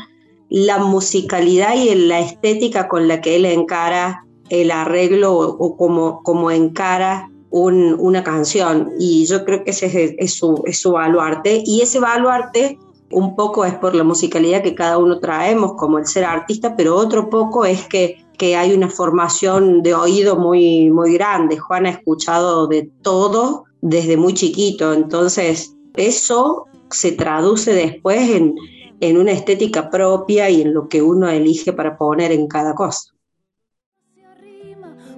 la 0.49 0.77
musicalidad 0.77 1.75
y 1.75 1.93
la 1.95 2.19
estética 2.19 2.87
con 2.87 3.07
la 3.07 3.21
que 3.21 3.35
él 3.35 3.45
encara 3.45 4.23
el 4.49 4.71
arreglo 4.71 5.37
o, 5.37 5.75
como, 5.75 6.21
como 6.23 6.51
encara 6.51 7.29
una 7.49 8.23
canción. 8.23 8.93
Y 8.99 9.25
yo 9.25 9.43
creo 9.43 9.63
que 9.63 9.71
ese 9.71 10.15
es, 10.17 10.33
su, 10.33 10.61
es 10.65 10.79
su 10.79 10.93
baluarte. 10.93 11.63
Y 11.65 11.81
ese 11.81 11.99
baluarte 11.99 12.79
un 13.11 13.35
poco 13.35 13.65
es 13.65 13.73
por 13.75 13.95
la 13.95 14.03
musicalidad 14.03 14.63
que 14.63 14.75
cada 14.75 14.97
uno 14.97 15.19
traemos 15.19 15.73
como 15.73 15.97
el 15.97 16.07
ser 16.07 16.25
artista, 16.25 16.75
pero 16.75 16.95
otro 16.95 17.29
poco 17.29 17.65
es 17.65 17.87
que, 17.87 18.25
que 18.37 18.55
hay 18.55 18.73
una 18.73 18.89
formación 18.89 19.81
de 19.81 19.95
oído 19.95 20.37
muy, 20.37 20.89
muy 20.91 21.13
grande. 21.13 21.57
Juan 21.57 21.85
ha 21.85 21.89
escuchado 21.89 22.67
de 22.67 22.89
todo 23.01 23.66
desde 23.81 24.17
muy 24.17 24.33
chiquito, 24.33 24.93
entonces 24.93 25.75
eso 25.95 26.65
se 26.89 27.11
traduce 27.11 27.73
después 27.73 28.29
en, 28.29 28.55
en 28.99 29.17
una 29.17 29.31
estética 29.31 29.89
propia 29.89 30.49
y 30.49 30.61
en 30.61 30.73
lo 30.73 30.87
que 30.87 31.01
uno 31.01 31.29
elige 31.29 31.73
para 31.73 31.97
poner 31.97 32.31
en 32.31 32.47
cada 32.47 32.73
cosa. 32.73 33.11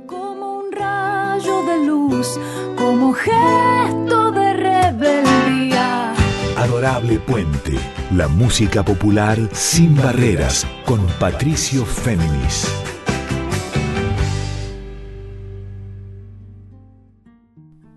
Como 0.06 0.60
un 0.60 0.72
rayo 0.72 1.64
de 1.66 1.86
luz, 1.86 2.40
como 2.78 3.14
gesto 3.14 4.32
de 4.32 4.54
rebeldía. 4.54 6.14
Adorable 6.58 7.20
Puente, 7.20 7.78
la 8.16 8.28
música 8.28 8.84
popular 8.84 9.38
sin 9.54 9.96
barreras, 9.96 10.66
con 10.86 11.00
Patricio 11.20 11.86
Féminis. 11.86 12.68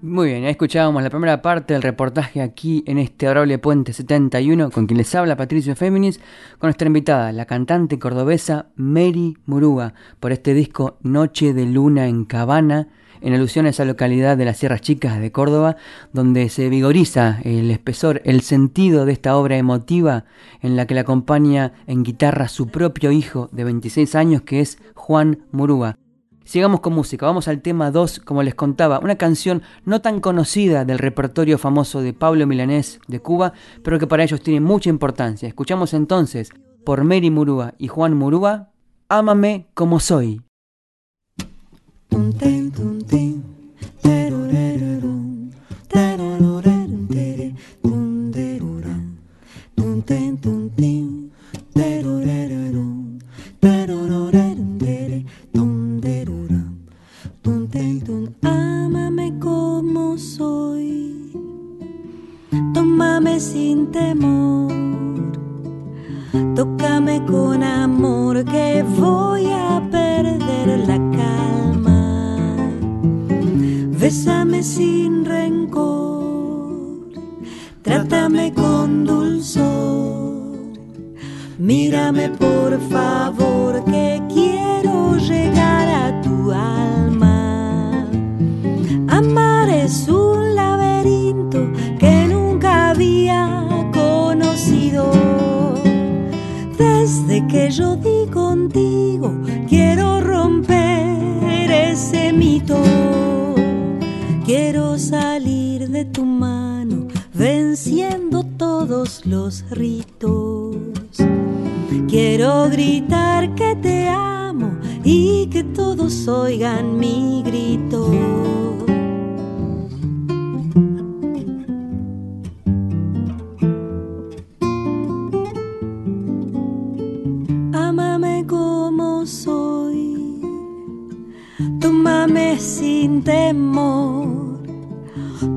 Muy 0.04 0.30
bien, 0.30 0.44
escuchábamos 0.46 1.00
la 1.04 1.10
primera 1.10 1.42
parte 1.42 1.74
del 1.74 1.82
reportaje 1.82 2.42
aquí 2.42 2.82
en 2.88 2.98
este 2.98 3.26
adorable 3.26 3.58
Puente 3.58 3.92
71 3.92 4.72
con 4.72 4.88
quien 4.88 4.98
les 4.98 5.14
habla 5.14 5.36
Patricio 5.36 5.76
Féminis, 5.76 6.18
con 6.58 6.66
nuestra 6.66 6.88
invitada, 6.88 7.30
la 7.30 7.46
cantante 7.46 8.00
cordobesa 8.00 8.66
Mary 8.74 9.36
Murúa, 9.46 9.94
por 10.18 10.32
este 10.32 10.54
disco 10.54 10.98
Noche 11.02 11.54
de 11.54 11.66
Luna 11.66 12.08
en 12.08 12.24
Cabana, 12.24 12.88
en 13.20 13.32
alusión 13.32 13.66
a 13.66 13.68
esa 13.68 13.84
localidad 13.84 14.36
de 14.36 14.44
las 14.44 14.56
Sierras 14.56 14.80
Chicas 14.80 15.20
de 15.20 15.30
Córdoba, 15.30 15.76
donde 16.12 16.48
se 16.48 16.68
vigoriza 16.68 17.38
el 17.44 17.70
espesor, 17.70 18.22
el 18.24 18.40
sentido 18.40 19.06
de 19.06 19.12
esta 19.12 19.36
obra 19.36 19.56
emotiva 19.56 20.24
en 20.62 20.74
la 20.74 20.84
que 20.88 20.94
le 20.94 21.00
acompaña 21.00 21.74
en 21.86 22.02
guitarra 22.02 22.48
su 22.48 22.66
propio 22.66 23.12
hijo 23.12 23.50
de 23.52 23.62
26 23.62 24.16
años 24.16 24.42
que 24.42 24.58
es 24.58 24.78
Juan 24.96 25.44
Murúa. 25.52 25.96
Sigamos 26.44 26.80
con 26.80 26.94
música, 26.94 27.26
vamos 27.26 27.48
al 27.48 27.62
tema 27.62 27.90
2, 27.90 28.20
como 28.20 28.42
les 28.42 28.54
contaba, 28.54 28.98
una 28.98 29.16
canción 29.16 29.62
no 29.84 30.00
tan 30.00 30.20
conocida 30.20 30.84
del 30.84 30.98
repertorio 30.98 31.58
famoso 31.58 32.02
de 32.02 32.12
Pablo 32.12 32.46
Milanés 32.46 33.00
de 33.08 33.20
Cuba, 33.20 33.52
pero 33.82 33.98
que 33.98 34.06
para 34.06 34.24
ellos 34.24 34.40
tiene 34.42 34.60
mucha 34.60 34.90
importancia. 34.90 35.48
Escuchamos 35.48 35.94
entonces 35.94 36.50
por 36.84 37.04
Mary 37.04 37.30
Murúa 37.30 37.74
y 37.78 37.88
Juan 37.88 38.14
Murúa, 38.14 38.72
Ámame 39.08 39.66
como 39.74 40.00
soy. 40.00 40.40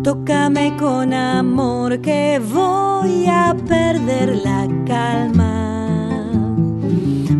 Tócame 0.05 0.77
con 0.77 1.13
amor 1.13 1.99
que 1.99 2.39
voy 2.39 3.25
a 3.25 3.55
perder 3.67 4.37
la 4.43 4.67
calma. 4.85 6.29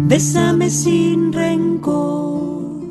Bésame 0.07 0.69
sin 0.69 1.31
rencor, 1.31 2.81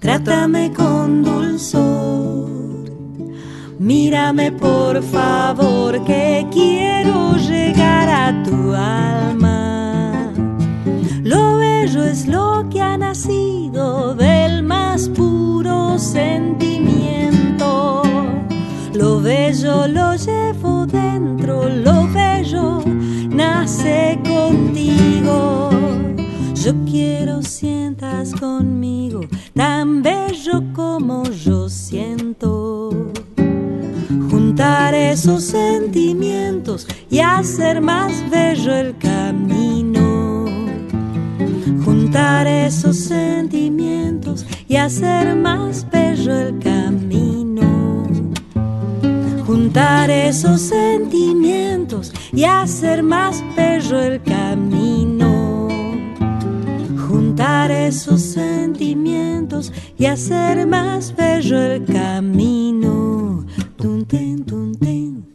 trátame 0.00 0.72
con 0.72 1.22
dulzor. 1.22 2.50
Mírame 3.78 4.50
por 4.52 5.02
favor 5.02 6.02
que 6.04 6.46
quiero 6.50 7.36
llegar 7.36 8.08
a 8.08 8.42
tu 8.42 8.72
alma. 8.74 10.32
Lo 11.22 11.58
bello 11.58 12.04
es 12.04 12.26
lo 12.26 12.66
que 12.70 12.80
ha 12.80 12.96
nacido 12.96 14.14
del 14.14 14.62
más 14.62 15.08
puro 15.10 15.98
sentimiento. 15.98 16.73
Lo 19.24 19.30
bello 19.30 19.86
lo 19.88 20.14
llevo 20.16 20.84
dentro, 20.84 21.66
lo 21.66 22.06
bello 22.12 22.82
nace 23.30 24.20
contigo. 24.22 25.70
Yo 26.54 26.74
quiero 26.84 27.40
sientas 27.40 28.34
conmigo, 28.34 29.22
tan 29.54 30.02
bello 30.02 30.62
como 30.74 31.24
yo 31.24 31.70
siento. 31.70 32.90
Juntar 34.30 34.92
esos 34.92 35.42
sentimientos 35.42 36.86
y 37.08 37.20
hacer 37.20 37.80
más 37.80 38.28
bello 38.28 38.76
el 38.76 38.94
camino. 38.98 40.44
Juntar 41.82 42.46
esos 42.46 42.98
sentimientos 42.98 44.44
y 44.68 44.76
hacer 44.76 45.34
más 45.34 45.86
bello 45.90 46.38
el 46.38 46.58
camino. 46.58 47.33
Juntar 49.74 50.08
esos 50.08 50.60
sentimientos 50.60 52.12
y 52.32 52.44
hacer 52.44 53.02
más 53.02 53.42
bello 53.56 53.98
el 53.98 54.22
camino. 54.22 55.66
Juntar 57.08 57.72
esos 57.72 58.22
sentimientos 58.22 59.72
y 59.98 60.06
hacer 60.06 60.64
más 60.68 61.12
bello 61.16 61.60
el 61.60 61.84
camino. 61.86 63.44
Tun, 63.76 64.04
ten, 64.04 64.44
tun, 64.44 64.76
ten, 64.76 65.26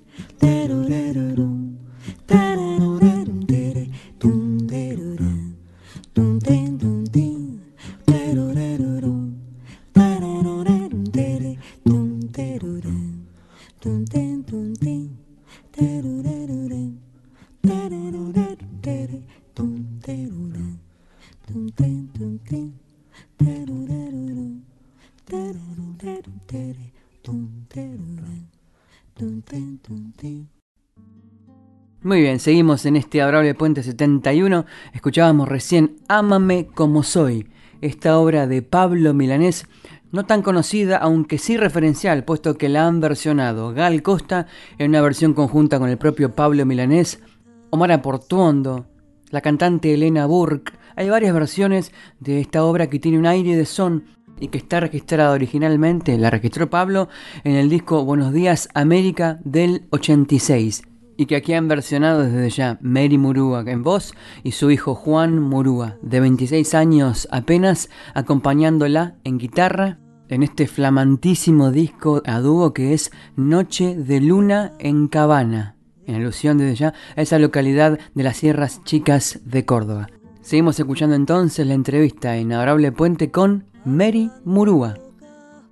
Muy 32.02 32.22
bien, 32.22 32.40
seguimos 32.40 32.86
en 32.86 32.96
este 32.96 33.22
adorable 33.22 33.54
Puente 33.54 33.84
71. 33.84 34.66
Escuchábamos 34.94 35.48
recién 35.48 35.98
Ámame 36.08 36.66
como 36.66 37.04
soy, 37.04 37.48
esta 37.82 38.18
obra 38.18 38.48
de 38.48 38.64
Pablo 38.64 39.14
Milanés, 39.14 39.68
no 40.12 40.26
tan 40.26 40.42
conocida, 40.42 40.98
aunque 40.98 41.38
sí 41.38 41.58
referencial, 41.58 42.24
puesto 42.24 42.58
que 42.58 42.70
la 42.70 42.88
han 42.88 43.02
versionado 43.02 43.74
Gal 43.74 44.02
Costa 44.02 44.48
en 44.80 44.90
una 44.90 45.02
versión 45.02 45.36
conjunta 45.36 45.78
con 45.78 45.90
el 45.90 46.00
propio 46.00 46.34
Pablo 46.34 46.66
Milanés, 46.66 47.22
Omar 47.70 48.02
Portuondo, 48.02 48.88
la 49.30 49.42
cantante 49.42 49.94
Elena 49.94 50.26
Burke. 50.26 50.74
Hay 50.96 51.10
varias 51.10 51.34
versiones 51.36 51.92
de 52.20 52.40
esta 52.40 52.64
obra 52.64 52.88
que 52.88 52.98
tiene 52.98 53.20
un 53.20 53.28
aire 53.28 53.56
de 53.56 53.66
son 53.66 54.06
y 54.40 54.48
que 54.48 54.58
está 54.58 54.80
registrada 54.80 55.32
originalmente, 55.32 56.18
la 56.18 56.30
registró 56.30 56.70
Pablo 56.70 57.10
en 57.44 57.56
el 57.56 57.70
disco 57.70 58.06
Buenos 58.06 58.34
Días 58.34 58.70
América 58.74 59.40
del 59.44 59.88
86 59.92 60.84
y 61.20 61.26
que 61.26 61.36
aquí 61.36 61.54
han 61.54 61.68
versionado 61.68 62.24
desde 62.24 62.50
ya 62.50 62.78
Mary 62.82 63.18
Murúa 63.18 63.66
en 63.68 63.84
voz 63.84 64.14
y 64.42 64.54
su 64.54 64.72
hijo 64.72 64.96
Juan 64.96 65.40
Murúa, 65.40 65.98
de 66.02 66.22
26 66.22 66.74
años 66.76 67.28
apenas, 67.30 67.90
acompañándola 68.14 69.16
en 69.26 69.38
guitarra 69.38 70.00
en 70.30 70.44
este 70.44 70.66
flamantísimo 70.68 71.72
disco 71.72 72.22
a 72.26 72.40
dúo 72.40 72.72
que 72.74 72.94
es 72.94 73.12
Noche 73.36 73.96
de 73.96 74.22
Luna 74.22 74.72
en 74.80 75.10
Cabana, 75.10 75.76
en 76.06 76.16
alusión 76.16 76.58
desde 76.58 76.76
ya 76.76 76.94
a 77.18 77.22
esa 77.22 77.38
localidad 77.38 78.00
de 78.14 78.24
las 78.24 78.38
Sierras 78.38 78.82
Chicas 78.86 79.42
de 79.44 79.66
Córdoba. 79.66 80.08
Seguimos 80.42 80.80
escuchando 80.80 81.16
entonces 81.16 81.68
la 81.68 81.74
entrevista 81.74 82.38
en 82.38 82.54
Adorable 82.54 82.94
Puente 82.94 83.30
con 83.30 83.66
Mary 83.86 84.30
Murúa. 84.46 84.98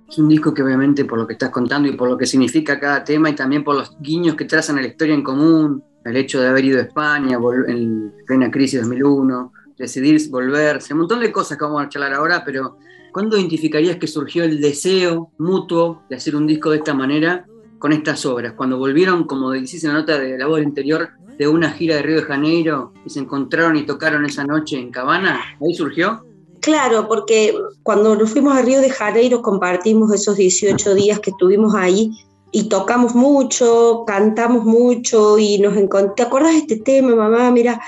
Es 0.08 0.18
un 0.18 0.28
disco 0.28 0.54
que 0.54 0.62
obviamente 0.62 1.04
por 1.04 1.18
lo 1.18 1.26
que 1.26 1.34
estás 1.34 1.50
contando 1.50 1.88
y 1.88 1.96
por 1.96 2.08
lo 2.08 2.16
que 2.16 2.26
significa 2.26 2.80
cada 2.80 3.04
tema 3.04 3.28
y 3.28 3.34
también 3.34 3.62
por 3.62 3.76
los 3.76 3.96
guiños 4.00 4.36
que 4.36 4.46
trazan 4.46 4.78
a 4.78 4.82
la 4.82 4.88
historia 4.88 5.14
en 5.14 5.22
común, 5.22 5.82
el 6.04 6.16
hecho 6.16 6.40
de 6.40 6.48
haber 6.48 6.64
ido 6.64 6.78
a 6.78 6.82
España 6.82 7.38
en 7.66 8.12
plena 8.26 8.50
crisis 8.50 8.80
2001, 8.80 9.52
decidir 9.76 10.20
volverse, 10.30 10.94
un 10.94 11.00
montón 11.00 11.20
de 11.20 11.30
cosas 11.30 11.58
que 11.58 11.64
vamos 11.64 11.82
a 11.82 11.88
charlar 11.88 12.14
ahora, 12.14 12.42
pero 12.44 12.78
¿cuándo 13.12 13.36
identificarías 13.36 13.96
que 13.96 14.06
surgió 14.06 14.44
el 14.44 14.60
deseo 14.60 15.32
mutuo 15.38 16.02
de 16.08 16.16
hacer 16.16 16.34
un 16.34 16.46
disco 16.46 16.70
de 16.70 16.78
esta 16.78 16.94
manera 16.94 17.46
con 17.78 17.92
estas 17.92 18.24
obras? 18.24 18.54
Cuando 18.54 18.78
volvieron, 18.78 19.24
como 19.24 19.50
decís 19.50 19.84
en 19.84 19.92
la 19.92 20.00
nota 20.00 20.18
de 20.18 20.38
la 20.38 20.46
voz 20.46 20.62
interior, 20.62 21.10
de 21.38 21.46
una 21.46 21.70
gira 21.70 21.96
de 21.96 22.02
Río 22.02 22.16
de 22.16 22.22
Janeiro 22.22 22.92
y 23.04 23.10
se 23.10 23.20
encontraron 23.20 23.76
y 23.76 23.84
tocaron 23.84 24.24
esa 24.24 24.44
noche 24.44 24.78
en 24.78 24.90
Cabana, 24.90 25.38
¿ahí 25.60 25.74
surgió? 25.74 26.24
Claro, 26.68 27.08
porque 27.08 27.54
cuando 27.82 28.14
nos 28.14 28.30
fuimos 28.30 28.54
a 28.54 28.60
Río 28.60 28.82
de 28.82 28.90
Janeiro 28.90 29.40
compartimos 29.40 30.12
esos 30.12 30.36
18 30.36 30.94
días 30.94 31.18
que 31.18 31.30
estuvimos 31.30 31.74
ahí 31.74 32.10
y 32.52 32.68
tocamos 32.68 33.14
mucho, 33.14 34.04
cantamos 34.06 34.66
mucho 34.66 35.38
y 35.38 35.58
nos 35.60 35.78
encontramos, 35.78 36.16
¿te 36.16 36.24
acuerdas 36.24 36.52
de 36.52 36.58
este 36.58 36.76
tema, 36.76 37.14
mamá? 37.16 37.50
Mira, 37.50 37.80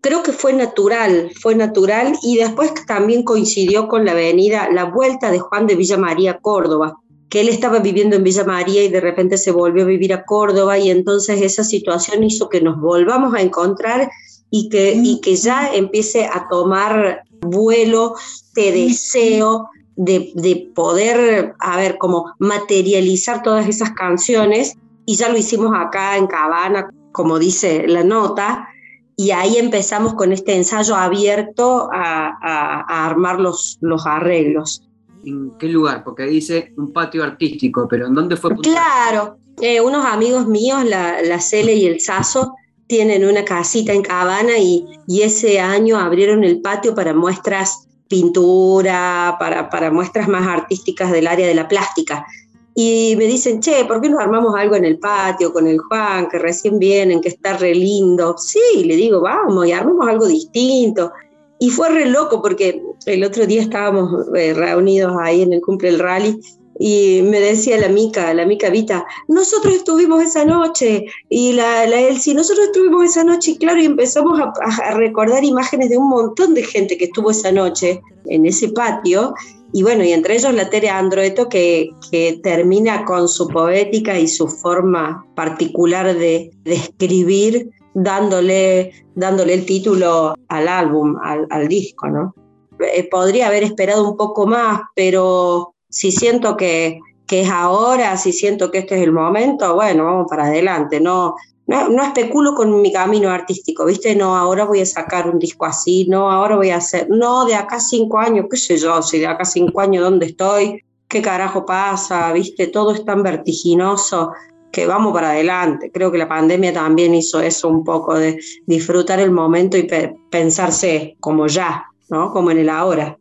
creo 0.00 0.22
que 0.22 0.30
fue 0.30 0.52
natural, 0.52 1.32
fue 1.34 1.56
natural 1.56 2.16
y 2.22 2.36
después 2.36 2.72
también 2.86 3.24
coincidió 3.24 3.88
con 3.88 4.04
la 4.04 4.14
venida, 4.14 4.68
la 4.70 4.84
vuelta 4.84 5.32
de 5.32 5.40
Juan 5.40 5.66
de 5.66 5.74
Villa 5.74 5.96
María 5.96 6.30
a 6.30 6.38
Córdoba, 6.38 7.00
que 7.28 7.40
él 7.40 7.48
estaba 7.48 7.80
viviendo 7.80 8.14
en 8.14 8.22
Villa 8.22 8.44
María 8.44 8.84
y 8.84 8.88
de 8.88 9.00
repente 9.00 9.36
se 9.36 9.50
volvió 9.50 9.82
a 9.82 9.86
vivir 9.86 10.12
a 10.12 10.24
Córdoba 10.24 10.78
y 10.78 10.92
entonces 10.92 11.42
esa 11.42 11.64
situación 11.64 12.22
hizo 12.22 12.48
que 12.48 12.60
nos 12.60 12.80
volvamos 12.80 13.34
a 13.34 13.40
encontrar 13.40 14.08
y 14.48 14.68
que, 14.68 14.92
y 14.94 15.20
que 15.20 15.34
ya 15.34 15.74
empiece 15.74 16.26
a 16.26 16.46
tomar 16.48 17.24
vuelo 17.42 18.14
de 18.54 18.72
deseo 18.72 19.68
de, 19.96 20.32
de 20.34 20.70
poder, 20.74 21.54
a 21.58 21.76
ver, 21.76 21.98
como 21.98 22.32
materializar 22.38 23.42
todas 23.42 23.68
esas 23.68 23.90
canciones 23.92 24.76
y 25.04 25.16
ya 25.16 25.28
lo 25.28 25.36
hicimos 25.36 25.72
acá 25.74 26.16
en 26.16 26.26
Cabana, 26.26 26.88
como 27.12 27.38
dice 27.38 27.86
la 27.86 28.04
nota, 28.04 28.68
y 29.16 29.30
ahí 29.30 29.56
empezamos 29.56 30.14
con 30.14 30.32
este 30.32 30.56
ensayo 30.56 30.96
abierto 30.96 31.88
a, 31.92 33.06
armar 33.06 33.40
los, 33.40 33.78
los 33.80 34.06
arreglos. 34.06 34.82
¿En 35.24 35.52
qué 35.58 35.68
lugar? 35.68 36.02
Porque 36.02 36.24
dice 36.24 36.72
un 36.76 36.92
patio 36.92 37.22
artístico, 37.22 37.86
pero 37.88 38.06
¿en 38.06 38.14
dónde 38.14 38.36
fue? 38.36 38.56
Claro, 38.56 39.36
eh, 39.60 39.80
unos 39.80 40.04
amigos 40.04 40.46
míos, 40.48 40.84
la, 40.84 41.22
la 41.22 41.40
Cele 41.40 41.74
y 41.74 41.86
el 41.86 42.00
Saso, 42.00 42.54
tienen 42.86 43.24
una 43.24 43.44
casita 43.44 43.92
en 43.92 44.02
Cabana 44.02 44.58
y, 44.58 44.84
y, 45.06 45.22
ese 45.22 45.60
año 45.60 45.98
abrieron 45.98 46.44
el 46.44 46.60
patio 46.60 46.94
para 46.94 47.14
muestras 47.14 47.88
pintura, 48.08 49.36
para, 49.38 49.70
para 49.70 49.90
muestras 49.90 50.28
más 50.28 50.46
artísticas 50.46 51.10
del 51.10 51.26
área 51.26 51.46
de 51.46 51.54
la 51.54 51.68
plástica. 51.68 52.26
Y 52.74 53.14
me 53.16 53.24
dicen, 53.24 53.60
che, 53.60 53.84
¿por 53.86 54.00
qué 54.00 54.08
no 54.08 54.18
armamos 54.18 54.54
algo 54.54 54.76
en 54.76 54.84
el 54.84 54.98
patio 54.98 55.52
con 55.52 55.66
el 55.66 55.78
Juan, 55.78 56.28
que 56.28 56.38
recién 56.38 56.78
vienen, 56.78 57.20
que 57.20 57.28
está 57.28 57.56
re 57.56 57.74
lindo? 57.74 58.36
Sí, 58.36 58.84
le 58.84 58.96
digo, 58.96 59.20
vamos, 59.20 59.66
y 59.66 59.72
armemos 59.72 60.06
algo 60.08 60.26
distinto. 60.26 61.12
Y 61.58 61.70
fue 61.70 61.88
re 61.88 62.06
loco 62.06 62.42
porque 62.42 62.82
el 63.06 63.24
otro 63.24 63.46
día 63.46 63.62
estábamos 63.62 64.26
eh, 64.34 64.52
reunidos 64.52 65.16
ahí 65.20 65.42
en 65.42 65.52
el 65.52 65.60
cumple 65.60 65.90
del 65.90 66.00
rally 66.00 66.40
y 66.78 67.22
me 67.22 67.40
decía 67.40 67.78
la 67.78 67.88
mica, 67.88 68.32
la 68.34 68.46
mica 68.46 68.70
Vita, 68.70 69.04
nosotros 69.28 69.74
estuvimos 69.74 70.22
esa 70.22 70.44
noche, 70.44 71.06
y 71.28 71.52
la, 71.52 71.86
la 71.86 72.00
Elsie, 72.00 72.34
nosotros 72.34 72.66
estuvimos 72.66 73.04
esa 73.04 73.24
noche, 73.24 73.52
y 73.52 73.58
claro, 73.58 73.80
y 73.80 73.86
empezamos 73.86 74.40
a, 74.40 74.94
recordar 74.94 75.44
imágenes 75.44 75.90
de 75.90 75.98
un 75.98 76.08
montón 76.08 76.54
de 76.54 76.62
gente 76.62 76.96
que 76.96 77.04
estuvo 77.04 77.30
esa 77.30 77.52
noche 77.52 78.00
en 78.26 78.46
ese 78.46 78.68
patio, 78.68 79.34
y 79.74 79.82
bueno, 79.82 80.04
y 80.04 80.12
entre 80.12 80.34
ellos 80.34 80.52
la 80.54 80.68
Tere 80.68 80.90
Androeto, 80.90 81.48
que, 81.48 81.90
que 82.10 82.40
termina 82.42 83.04
con 83.04 83.28
su 83.28 83.48
poética 83.48 84.18
y 84.18 84.28
su 84.28 84.46
forma 84.48 85.24
particular 85.34 86.16
de, 86.16 86.50
de 86.64 86.74
escribir, 86.74 87.70
dándole, 87.94 88.92
dándole 89.14 89.54
el 89.54 89.64
título 89.66 90.34
al 90.48 90.68
álbum, 90.68 91.16
al, 91.22 91.46
al 91.50 91.68
disco, 91.68 92.08
¿no? 92.08 92.34
Eh, 92.80 93.08
podría 93.08 93.48
haber 93.48 93.62
esperado 93.62 94.08
un 94.08 94.16
poco 94.16 94.46
más, 94.46 94.80
pero 94.94 95.71
si 95.92 96.10
siento 96.10 96.56
que, 96.56 97.00
que 97.26 97.42
es 97.42 97.50
ahora, 97.50 98.16
si 98.16 98.32
siento 98.32 98.70
que 98.70 98.78
este 98.78 98.96
es 98.96 99.02
el 99.02 99.12
momento, 99.12 99.74
bueno, 99.74 100.06
vamos 100.06 100.26
para 100.28 100.46
adelante, 100.46 101.00
no, 101.00 101.36
no, 101.66 102.02
especulo 102.02 102.54
con 102.54 102.80
mi 102.80 102.90
camino 102.90 103.28
artístico, 103.30 103.84
¿viste? 103.84 104.16
No, 104.16 104.36
ahora 104.36 104.64
voy 104.64 104.80
a 104.80 104.86
sacar 104.86 105.28
un 105.28 105.38
disco 105.38 105.66
así, 105.66 106.06
no, 106.08 106.30
ahora 106.30 106.56
voy 106.56 106.70
a 106.70 106.76
hacer, 106.76 107.08
no, 107.10 107.44
de 107.44 107.54
acá 107.54 107.78
cinco 107.78 108.18
años, 108.18 108.46
qué 108.50 108.56
sé 108.56 108.78
yo, 108.78 109.02
si 109.02 109.18
de 109.18 109.26
acá 109.26 109.44
cinco 109.44 109.80
años, 109.80 110.02
¿dónde 110.02 110.26
estoy? 110.26 110.82
¿Qué 111.08 111.20
carajo 111.20 111.66
pasa? 111.66 112.32
¿Viste? 112.32 112.68
Todo 112.68 112.92
es 112.92 113.04
tan 113.04 113.22
vertiginoso 113.22 114.32
que 114.72 114.86
vamos 114.86 115.12
para 115.12 115.32
adelante. 115.32 115.90
Creo 115.92 116.10
que 116.10 116.16
la 116.16 116.28
pandemia 116.28 116.72
también 116.72 117.14
hizo 117.14 117.38
eso 117.40 117.68
un 117.68 117.84
poco, 117.84 118.14
de 118.14 118.40
disfrutar 118.66 119.20
el 119.20 119.30
momento 119.30 119.76
y 119.76 119.86
pensarse 120.30 121.16
como 121.20 121.48
ya, 121.48 121.84
¿no? 122.08 122.32
Como 122.32 122.50
en 122.50 122.58
el 122.58 122.70
ahora. 122.70 123.18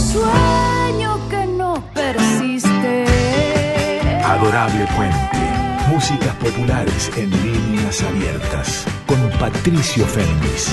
Sueños 0.00 1.18
que 1.30 1.46
no 1.46 1.82
persisten. 1.94 3.06
Adorable 4.24 4.86
Puente. 4.96 5.16
Músicas 5.90 6.34
populares 6.36 7.10
en 7.16 7.30
líneas 7.30 8.02
abiertas. 8.02 8.86
Con 9.06 9.18
Patricio 9.38 10.04
Fernández. 10.04 10.68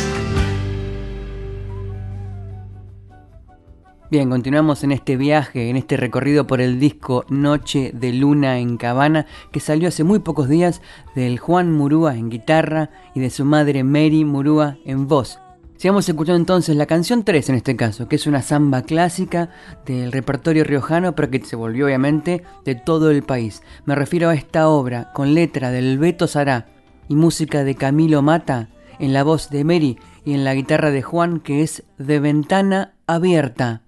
Bien, 4.14 4.30
continuamos 4.30 4.84
en 4.84 4.92
este 4.92 5.18
viaje, 5.18 5.72
en 5.72 5.76
este 5.76 5.98
recorrido 5.98 6.46
por 6.46 6.62
el 6.62 6.80
disco 6.80 7.26
Noche 7.30 7.92
de 7.96 8.14
Luna 8.14 8.60
en 8.60 8.78
Cabana, 8.78 9.26
que 9.52 9.60
salió 9.60 9.88
hace 9.88 10.04
muy 10.04 10.20
pocos 10.20 10.48
días 10.48 10.84
del 11.16 11.40
Juan 11.40 11.72
Murúa 11.72 12.16
en 12.16 12.30
guitarra 12.30 12.92
y 13.16 13.22
de 13.22 13.32
su 13.32 13.44
madre 13.44 13.84
Mary 13.84 14.24
Murúa 14.24 14.78
en 14.86 15.08
voz. 15.08 15.40
Sigamos 15.84 16.08
escuchando 16.08 16.40
entonces 16.40 16.78
la 16.78 16.86
canción 16.86 17.26
3 17.26 17.50
en 17.50 17.56
este 17.56 17.76
caso, 17.76 18.08
que 18.08 18.16
es 18.16 18.26
una 18.26 18.42
samba 18.42 18.84
clásica 18.84 19.50
del 19.86 20.14
repertorio 20.14 20.64
riojano, 20.64 21.14
pero 21.14 21.30
que 21.30 21.44
se 21.44 21.58
volvió 21.58 21.88
obviamente 21.88 22.42
de 22.64 22.76
todo 22.76 23.12
el 23.12 23.22
país. 23.22 23.62
Me 23.84 23.94
refiero 23.94 24.30
a 24.30 24.34
esta 24.34 24.70
obra 24.70 25.12
con 25.12 25.34
letra 25.34 25.72
del 25.72 25.98
Beto 25.98 26.26
Sará 26.28 26.68
y 27.10 27.16
música 27.16 27.66
de 27.66 27.76
Camilo 27.76 28.22
Mata, 28.22 28.70
en 28.98 29.12
la 29.12 29.26
voz 29.26 29.50
de 29.50 29.66
Mary 29.66 30.00
y 30.24 30.34
en 30.36 30.46
la 30.46 30.56
guitarra 30.56 30.90
de 30.90 31.02
Juan, 31.02 31.42
que 31.42 31.64
es 31.64 31.84
De 31.98 32.22
Ventana 32.22 32.94
Abierta. 33.06 33.82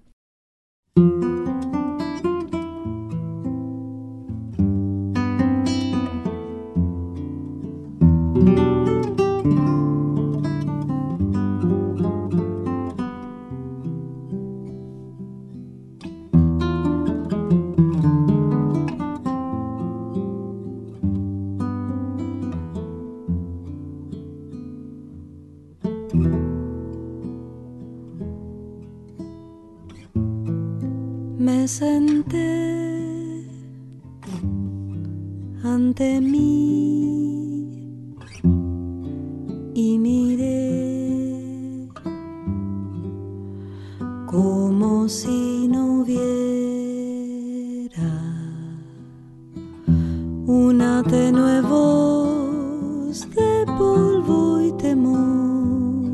Una 50.46 51.02
tenue 51.02 51.60
voz 51.60 53.28
de 53.34 53.66
polvo 53.76 54.60
y 54.62 54.70
temor. 54.72 56.04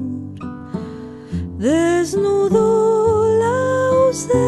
Desnudó 1.59 3.29
la 3.39 3.89
ausencia 4.07 4.41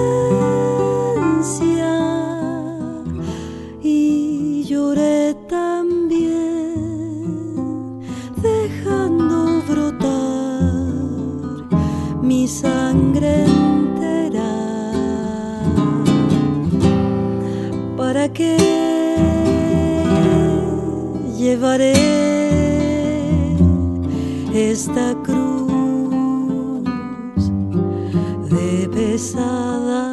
y 3.82 4.64
lloré 4.64 5.34
también, 5.48 6.80
dejando 8.40 9.62
brotar 9.68 10.64
mi 12.22 12.48
sangre 12.48 13.44
entera. 13.44 14.50
¿Para 17.98 18.32
qué 18.32 18.63
llevaré 21.64 21.94
esta 24.52 25.14
cruz 25.22 26.84
de 28.50 28.88
pesadas 28.92 30.03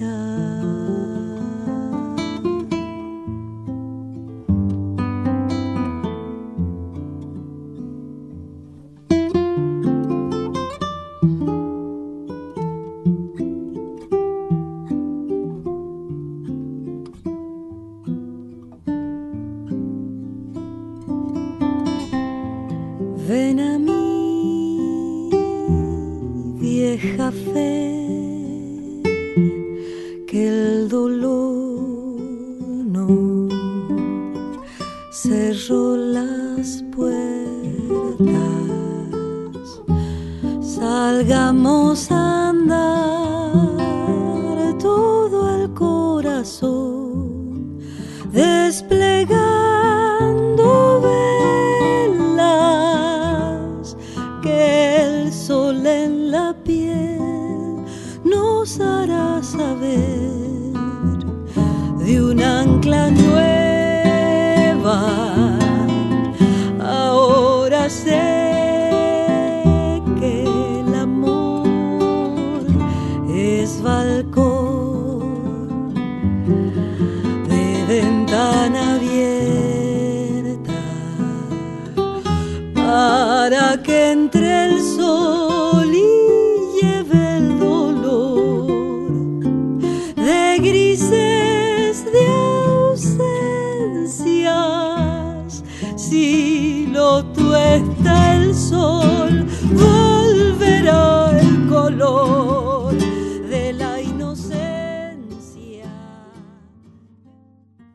Up. 0.00 0.81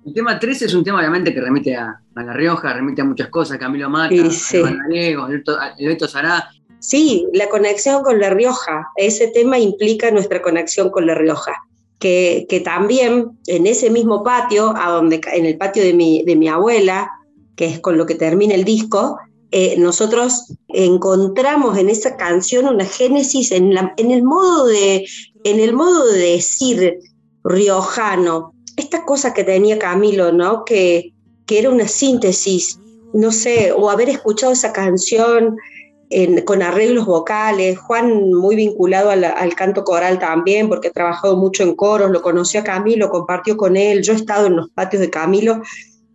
El 0.08 0.14
tema 0.14 0.40
13 0.40 0.66
es 0.66 0.74
un 0.74 0.84
tema 0.86 1.00
obviamente 1.00 1.34
que 1.34 1.42
remite 1.42 1.76
a, 1.76 2.00
a 2.16 2.24
La 2.24 2.32
Rioja, 2.34 2.74
remite 2.74 3.02
a 3.02 3.06
muchas 3.06 3.28
cosas, 3.28 3.58
Camilo 3.58 3.90
Mata, 3.90 4.16
Sí, 4.16 4.32
sí. 4.32 4.58
a 4.58 4.72
Gallego, 4.72 5.24
Alberto, 5.24 6.08
Sará. 6.08 6.48
Sí, 6.80 7.28
la 7.34 7.50
conexión 7.50 8.04
con 8.04 8.18
La 8.20 8.30
Rioja. 8.30 8.88
Ese 8.96 9.28
tema 9.28 9.60
implica 9.60 10.10
nuestra 10.12 10.42
conexión 10.42 10.90
con 10.92 11.06
La 11.08 11.14
Rioja. 11.16 11.54
Que, 12.00 12.46
que 12.48 12.60
también 12.62 13.32
en 13.48 13.68
ese 13.68 13.90
mismo 13.90 14.24
patio, 14.24 14.74
a 14.78 14.90
donde, 14.92 15.20
en 15.34 15.46
el 15.46 15.58
patio 15.58 15.84
de 15.84 15.94
mi, 15.94 16.24
de 16.24 16.36
mi 16.36 16.48
abuela, 16.48 17.10
que 17.56 17.66
es 17.66 17.80
con 17.80 17.98
lo 17.98 18.06
que 18.06 18.16
termina 18.16 18.54
el 18.56 18.64
disco, 18.64 19.18
eh, 19.52 19.76
nosotros 19.80 20.54
encontramos 20.70 21.78
en 21.78 21.90
esa 21.90 22.16
canción 22.16 22.68
una 22.68 22.86
génesis 22.86 23.52
en, 23.52 23.74
la- 23.74 23.94
en 23.98 24.12
el 24.12 24.24
modo 24.24 24.68
de, 24.68 25.06
en 25.44 25.60
el 25.60 25.74
modo 25.74 26.06
de 26.06 26.20
decir 26.34 27.00
riojano. 27.44 28.54
Esta 28.78 29.04
cosa 29.04 29.34
que 29.34 29.44
tenía 29.44 29.78
Camilo, 29.78 30.32
¿no? 30.32 30.64
Que, 30.64 31.12
que 31.46 31.60
era 31.60 31.70
una 31.70 31.88
síntesis, 31.88 32.80
no 33.14 33.32
sé, 33.34 33.74
o 33.74 33.90
haber 33.90 34.08
escuchado 34.10 34.54
esa 34.54 34.72
canción 34.72 35.58
en- 36.10 36.42
con 36.46 36.62
arreglos 36.62 37.06
vocales, 37.06 37.78
Juan 37.80 38.32
muy 38.32 38.56
vinculado 38.56 39.10
al 39.10 39.56
canto 39.56 39.84
coral 39.84 40.20
también, 40.20 40.70
porque 40.70 40.88
ha 40.88 40.92
trabajado 40.92 41.36
mucho 41.36 41.64
en 41.64 41.76
coros, 41.76 42.12
lo 42.12 42.22
conoció 42.22 42.62
a 42.62 42.64
Camilo, 42.64 43.10
compartió 43.10 43.58
con 43.58 43.76
él, 43.76 44.04
yo 44.04 44.14
he 44.14 44.16
estado 44.16 44.48
en 44.48 44.56
los 44.56 44.70
patios 44.70 45.02
de 45.02 45.10
Camilo, 45.10 45.62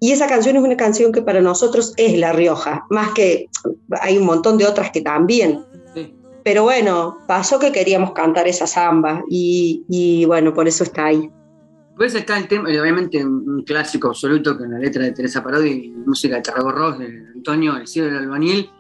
y 0.01 0.12
esa 0.12 0.27
canción 0.27 0.57
es 0.57 0.62
una 0.62 0.77
canción 0.77 1.12
que 1.12 1.22
para 1.22 1.40
nosotros 1.42 1.92
es 1.96 2.16
La 2.18 2.33
Rioja, 2.33 2.85
más 2.90 3.12
que 3.12 3.48
hay 4.01 4.16
un 4.18 4.25
montón 4.25 4.57
de 4.57 4.66
otras 4.66 4.90
que 4.90 5.01
también. 5.03 5.62
Sí. 5.94 6.14
Pero 6.42 6.62
bueno, 6.64 7.18
pasó 7.29 7.59
que 7.59 7.70
queríamos 7.70 8.12
cantar 8.12 8.48
esa 8.48 8.66
samba 8.66 9.22
y, 9.29 9.85
y 9.88 10.25
bueno, 10.25 10.55
por 10.55 10.66
eso 10.66 10.83
está 10.85 11.07
ahí. 11.07 11.31
Pues 11.96 12.14
está 12.14 12.38
el 12.38 12.48
tema, 12.48 12.68
obviamente 12.68 13.24
un 13.24 13.62
clásico 13.66 14.09
absoluto 14.09 14.57
con 14.57 14.70
la 14.70 14.78
letra 14.78 15.05
de 15.05 15.12
Teresa 15.12 15.42
Parodi 15.42 15.70
y 15.70 15.88
música 15.90 16.37
de 16.37 16.42
Tarrago 16.42 16.72
Ross, 16.72 16.98
de 16.98 17.07
Antonio, 17.35 17.76
El 17.76 17.87
cielo 17.87 18.09
del 18.09 18.24
albañil, 18.24 18.70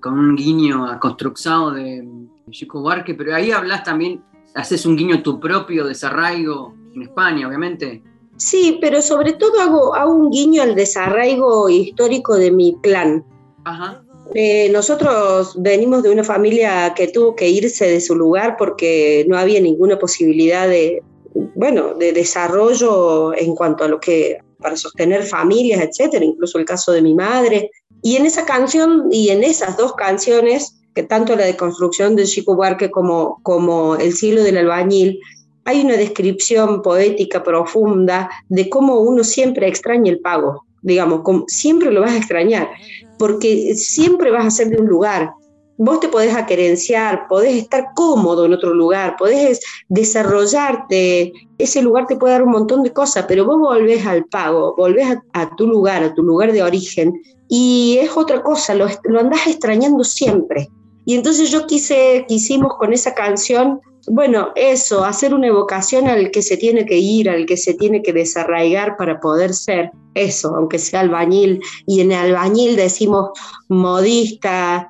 con 0.00 0.18
un 0.18 0.36
guiño 0.36 0.86
a 0.86 1.00
Construxao 1.00 1.70
de 1.72 2.06
Chico 2.50 2.80
Buarque, 2.80 3.14
pero 3.14 3.34
ahí 3.34 3.50
hablas 3.50 3.84
también, 3.84 4.22
haces 4.54 4.84
un 4.86 4.96
guiño 4.96 5.22
tu 5.22 5.40
propio 5.40 5.86
desarraigo 5.86 6.74
en 6.94 7.02
España, 7.02 7.48
obviamente. 7.48 8.02
Sí, 8.36 8.78
pero 8.80 9.02
sobre 9.02 9.32
todo 9.32 9.60
hago, 9.60 9.94
hago 9.94 10.12
un 10.12 10.30
guiño 10.30 10.62
al 10.62 10.74
desarraigo 10.74 11.68
histórico 11.68 12.36
de 12.36 12.50
mi 12.50 12.76
clan. 12.82 13.24
Ajá. 13.64 14.04
Eh, 14.34 14.68
nosotros 14.70 15.54
venimos 15.56 16.02
de 16.02 16.10
una 16.10 16.22
familia 16.22 16.92
que 16.94 17.08
tuvo 17.08 17.34
que 17.34 17.48
irse 17.48 17.86
de 17.86 18.00
su 18.00 18.14
lugar 18.14 18.56
porque 18.58 19.24
no 19.26 19.38
había 19.38 19.60
ninguna 19.60 19.98
posibilidad 19.98 20.68
de, 20.68 21.02
bueno, 21.34 21.94
de 21.94 22.12
desarrollo 22.12 23.34
en 23.34 23.54
cuanto 23.54 23.84
a 23.84 23.88
lo 23.88 24.00
que 24.00 24.38
para 24.58 24.76
sostener 24.76 25.22
familias, 25.22 25.80
etcétera, 25.80 26.24
incluso 26.24 26.58
el 26.58 26.64
caso 26.64 26.92
de 26.92 27.02
mi 27.02 27.14
madre. 27.14 27.70
Y 28.02 28.16
en 28.16 28.26
esa 28.26 28.44
canción 28.44 29.08
y 29.10 29.30
en 29.30 29.44
esas 29.44 29.76
dos 29.76 29.94
canciones, 29.94 30.80
que 30.94 31.02
tanto 31.02 31.36
la 31.36 31.44
de 31.44 31.56
construcción 31.56 32.16
de 32.16 32.24
Chico 32.24 32.56
Buarque 32.56 32.90
como, 32.90 33.40
como 33.42 33.96
El 33.96 34.14
cielo 34.14 34.42
del 34.42 34.58
albañil, 34.58 35.20
hay 35.64 35.84
una 35.84 35.96
descripción 35.96 36.82
poética 36.82 37.42
profunda 37.42 38.30
de 38.48 38.70
cómo 38.70 39.00
uno 39.00 39.22
siempre 39.22 39.68
extraña 39.68 40.10
el 40.10 40.20
pago, 40.20 40.64
digamos, 40.82 41.20
como 41.22 41.44
siempre 41.46 41.90
lo 41.90 42.00
vas 42.00 42.12
a 42.12 42.16
extrañar, 42.16 42.70
porque 43.18 43.74
siempre 43.74 44.30
vas 44.30 44.46
a 44.46 44.50
ser 44.50 44.70
de 44.70 44.78
un 44.78 44.86
lugar. 44.86 45.30
Vos 45.78 46.00
te 46.00 46.08
podés 46.08 46.34
aquerenciar, 46.34 47.28
podés 47.28 47.54
estar 47.54 47.94
cómodo 47.94 48.44
en 48.44 48.52
otro 48.52 48.74
lugar, 48.74 49.14
podés 49.16 49.60
desarrollarte, 49.88 51.32
ese 51.56 51.82
lugar 51.82 52.06
te 52.08 52.16
puede 52.16 52.32
dar 52.32 52.42
un 52.42 52.50
montón 52.50 52.82
de 52.82 52.92
cosas, 52.92 53.26
pero 53.28 53.46
vos 53.46 53.58
volvés 53.60 54.04
al 54.04 54.24
pago, 54.24 54.74
volvés 54.76 55.06
a, 55.32 55.56
tu 55.56 55.68
lugar, 55.68 56.02
a 56.02 56.12
tu 56.14 56.24
lugar 56.24 56.52
de 56.52 56.64
origen, 56.64 57.22
y 57.48 57.98
es 58.00 58.16
otra 58.16 58.42
cosa, 58.42 58.74
lo, 58.74 58.88
lo 59.04 59.20
andás 59.20 59.46
extrañando 59.46 60.02
siempre. 60.02 60.68
Y 61.04 61.14
entonces 61.14 61.50
yo 61.50 61.66
quise, 61.66 62.26
quisimos 62.26 62.76
con 62.76 62.92
esa 62.92 63.14
canción, 63.14 63.80
bueno, 64.10 64.48
eso, 64.56 65.04
hacer 65.04 65.32
una 65.32 65.46
evocación 65.46 66.08
al 66.08 66.30
que 66.30 66.42
se 66.42 66.56
tiene 66.56 66.84
que 66.86 66.98
ir, 66.98 67.30
al 67.30 67.46
que 67.46 67.56
se 67.56 67.74
tiene 67.74 68.02
que 68.02 68.12
desarraigar 68.12 68.96
para 68.96 69.20
poder 69.20 69.54
ser 69.54 69.90
eso, 70.14 70.54
aunque 70.54 70.78
sea 70.78 71.00
albañil. 71.00 71.60
Y 71.86 72.00
en 72.00 72.12
albañil 72.12 72.76
decimos 72.76 73.30
modistas, 73.68 74.86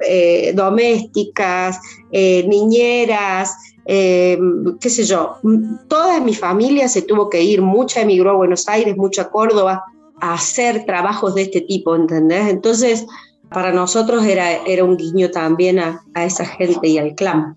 eh, 0.00 0.52
domésticas, 0.54 1.78
eh, 2.10 2.44
niñeras, 2.48 3.54
eh, 3.84 4.38
qué 4.80 4.90
sé 4.90 5.04
yo, 5.04 5.36
toda 5.88 6.20
mi 6.20 6.34
familia 6.34 6.88
se 6.88 7.02
tuvo 7.02 7.28
que 7.28 7.42
ir, 7.42 7.62
mucha 7.62 8.02
emigró 8.02 8.30
a 8.30 8.34
Buenos 8.36 8.68
Aires, 8.68 8.96
mucha 8.96 9.22
a 9.22 9.30
Córdoba, 9.30 9.84
a 10.20 10.34
hacer 10.34 10.86
trabajos 10.86 11.34
de 11.34 11.42
este 11.42 11.62
tipo, 11.62 11.96
¿entendés? 11.96 12.48
Entonces, 12.48 13.06
para 13.50 13.72
nosotros 13.72 14.24
era, 14.24 14.64
era 14.64 14.84
un 14.84 14.96
guiño 14.96 15.30
también 15.30 15.78
a, 15.78 16.02
a 16.14 16.24
esa 16.24 16.46
gente 16.46 16.88
y 16.88 16.98
al 16.98 17.14
clan. 17.14 17.56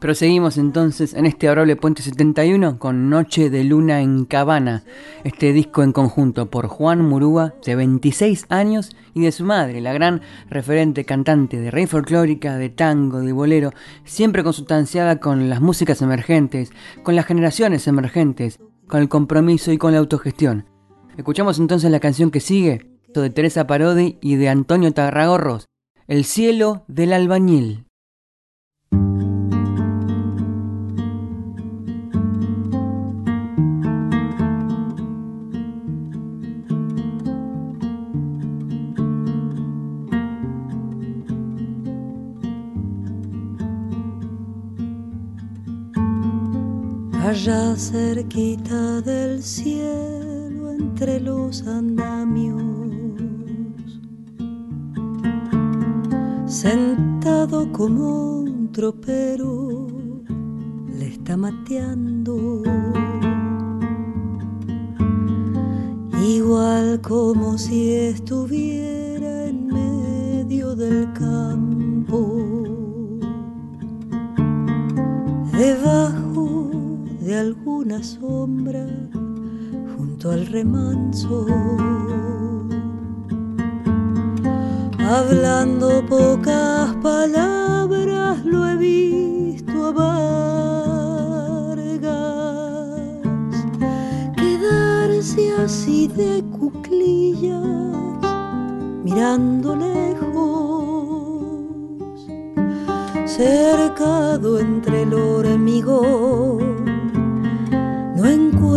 Proseguimos 0.00 0.56
entonces 0.56 1.12
en 1.12 1.26
este 1.26 1.46
adorable 1.46 1.76
Puente 1.76 2.00
71 2.00 2.78
con 2.78 3.10
Noche 3.10 3.50
de 3.50 3.64
Luna 3.64 4.00
en 4.00 4.24
Cabana, 4.24 4.82
este 5.24 5.52
disco 5.52 5.82
en 5.82 5.92
conjunto 5.92 6.48
por 6.48 6.68
Juan 6.68 7.02
Murúa, 7.02 7.52
de 7.66 7.76
26 7.76 8.46
años, 8.48 8.96
y 9.12 9.20
de 9.20 9.30
su 9.30 9.44
madre, 9.44 9.82
la 9.82 9.92
gran 9.92 10.22
referente 10.48 11.04
cantante 11.04 11.60
de 11.60 11.70
rey 11.70 11.86
folclórica, 11.86 12.56
de 12.56 12.70
tango, 12.70 13.20
de 13.20 13.32
bolero, 13.32 13.72
siempre 14.04 14.42
consustanciada 14.42 15.20
con 15.20 15.50
las 15.50 15.60
músicas 15.60 16.00
emergentes, 16.00 16.72
con 17.02 17.14
las 17.14 17.26
generaciones 17.26 17.86
emergentes, 17.86 18.58
con 18.86 19.02
el 19.02 19.10
compromiso 19.10 19.70
y 19.70 19.76
con 19.76 19.92
la 19.92 19.98
autogestión. 19.98 20.64
Escuchamos 21.18 21.58
entonces 21.58 21.90
la 21.90 22.00
canción 22.00 22.30
que 22.30 22.40
sigue, 22.40 22.90
de 23.12 23.28
Teresa 23.28 23.66
Parodi 23.66 24.16
y 24.22 24.36
de 24.36 24.48
Antonio 24.48 24.92
Tarragorros, 24.92 25.66
El 26.06 26.24
cielo 26.24 26.84
del 26.88 27.12
albañil. 27.12 27.89
Allá 47.30 47.76
cerquita 47.76 49.00
del 49.02 49.40
cielo 49.40 50.72
entre 50.72 51.20
los 51.20 51.64
andamios, 51.64 52.60
sentado 56.46 57.70
como 57.70 58.40
un 58.40 58.72
tropero, 58.72 59.86
le 60.88 61.06
está 61.06 61.36
mateando. 61.36 62.64
Igual 66.20 67.00
como 67.00 67.56
si 67.58 67.92
estuviera 67.92 69.46
en 69.46 69.68
medio 69.68 70.74
del 70.74 71.12
campo, 71.12 72.18
debajo 75.56 76.19
alguna 77.40 78.02
sombra 78.02 78.86
junto 79.96 80.30
al 80.30 80.46
remanso. 80.46 81.46
Hablando 84.98 86.04
pocas 86.06 86.94
palabras 87.02 88.44
lo 88.44 88.68
he 88.68 88.76
visto 88.76 89.86
a 89.86 89.92
Vargas 89.92 90.20
quedarse 94.36 95.52
así 95.64 96.08
de 96.08 96.44
cuclillas 96.58 97.64
mirando 99.02 99.76
lejos 99.76 100.20
cercado 103.24 104.60
entre 104.60 105.02
el 105.04 105.14
hormigón 105.14 106.79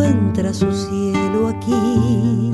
encuentra 0.02 0.54
su 0.54 0.72
cielo 0.72 1.48
aquí, 1.48 2.52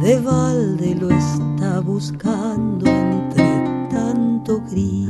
de 0.00 0.20
balde 0.20 0.94
lo 0.94 1.10
está 1.10 1.80
buscando 1.80 2.86
entre 2.86 3.88
tanto 3.90 4.62
gris. 4.70 5.08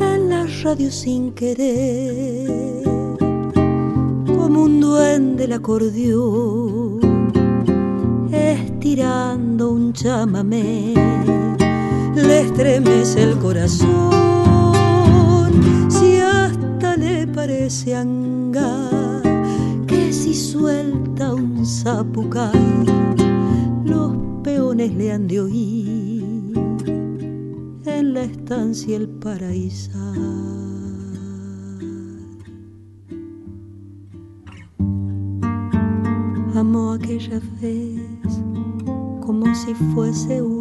En 0.00 0.30
la 0.30 0.46
radio 0.64 0.90
sin 0.90 1.32
querer, 1.32 2.82
como 4.26 4.64
un 4.64 4.80
duende 4.80 5.44
el 5.44 5.52
acordeón, 5.52 6.98
estirando 8.32 9.70
un 9.70 9.92
chamamé, 9.92 10.94
le 12.14 12.40
estremece 12.40 13.22
el 13.22 13.38
corazón 13.38 14.29
parece 17.70 17.94
anga 17.94 19.22
que 19.86 20.12
si 20.12 20.34
suelta 20.34 21.34
un 21.34 21.64
zapucay, 21.64 22.84
los 23.84 24.12
peones 24.42 24.92
le 24.94 25.12
han 25.12 25.28
de 25.28 25.40
oír 25.40 26.52
en 27.84 28.14
la 28.14 28.22
estancia 28.22 28.96
el 28.96 29.08
paraíso. 29.08 29.96
Amó 36.56 36.94
aquella 36.94 37.40
vez 37.62 38.32
como 39.20 39.54
si 39.54 39.74
fuese 39.94 40.42
última 40.42 40.59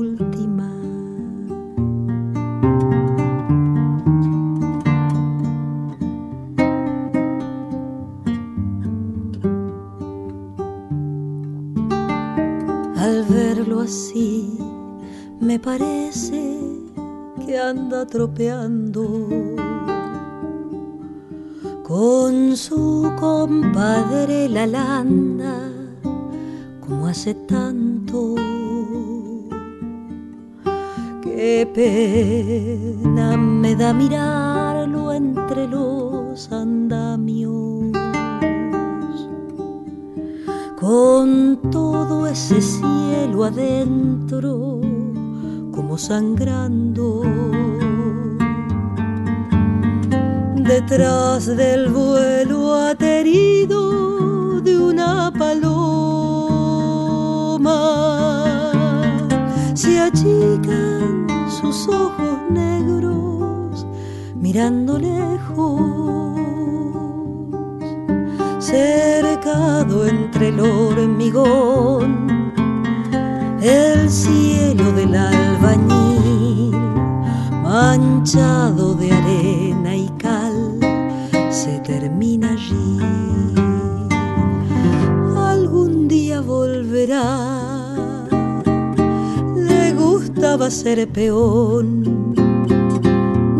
anda 18.09 18.25
tropeando 18.25 19.29
con 21.83 22.55
su 22.55 23.11
compadre 23.19 24.49
la 24.49 24.65
landa 24.65 25.69
como 26.81 27.07
hace 27.07 27.33
tanto. 27.33 28.35
Qué 31.21 31.67
pena 31.73 33.37
me 33.37 33.75
da 33.75 33.93
mirarlo 33.93 35.13
entre 35.13 35.67
los 35.67 36.51
andamios 36.51 37.91
con 40.79 41.59
todo 41.71 42.27
ese 42.27 42.61
cielo 42.61 43.43
adentro 43.43 44.79
como 45.71 45.97
sangrando. 45.97 47.58
Detrás 50.69 51.47
del 51.47 51.89
vuelo 51.89 52.75
aterido 52.75 54.61
de 54.61 54.77
una 54.77 55.33
paloma. 55.35 55.71
Se 59.73 59.99
achican 59.99 61.25
sus 61.49 61.87
ojos 61.87 62.37
negros 62.51 63.87
mirando 64.35 64.99
lejos 64.99 66.37
cercado 68.59 70.05
entre 70.05 70.49
el 70.49 70.59
hormigón, 70.59 72.53
el 73.59 74.07
cielo 74.07 74.91
del 74.91 75.15
albañil, 75.15 76.77
manchado 77.63 78.93
de 78.93 79.11
arena 79.11 79.48
gustaba 90.59 90.71
ser 90.71 91.07
peón, 91.07 92.33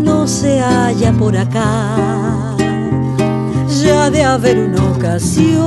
no 0.04 0.28
se 0.28 0.60
halla 0.60 1.14
por 1.14 1.38
acá 1.38 2.56
de 4.12 4.24
haber 4.24 4.60
una 4.60 4.84
ocasión. 4.92 5.60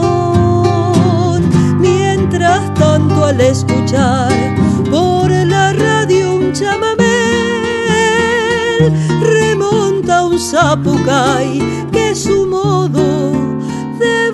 Mientras 1.78 2.74
tanto 2.74 3.24
al 3.24 3.40
escuchar 3.40 4.30
por 4.90 5.30
la 5.30 5.72
radio 5.72 6.34
un 6.36 6.52
chamamé, 6.52 7.04
remonta 9.22 10.26
un 10.26 10.38
zapucay 10.38 11.88
que 11.92 12.14
su 12.14 12.46
modo 12.46 13.32
de 13.98 14.30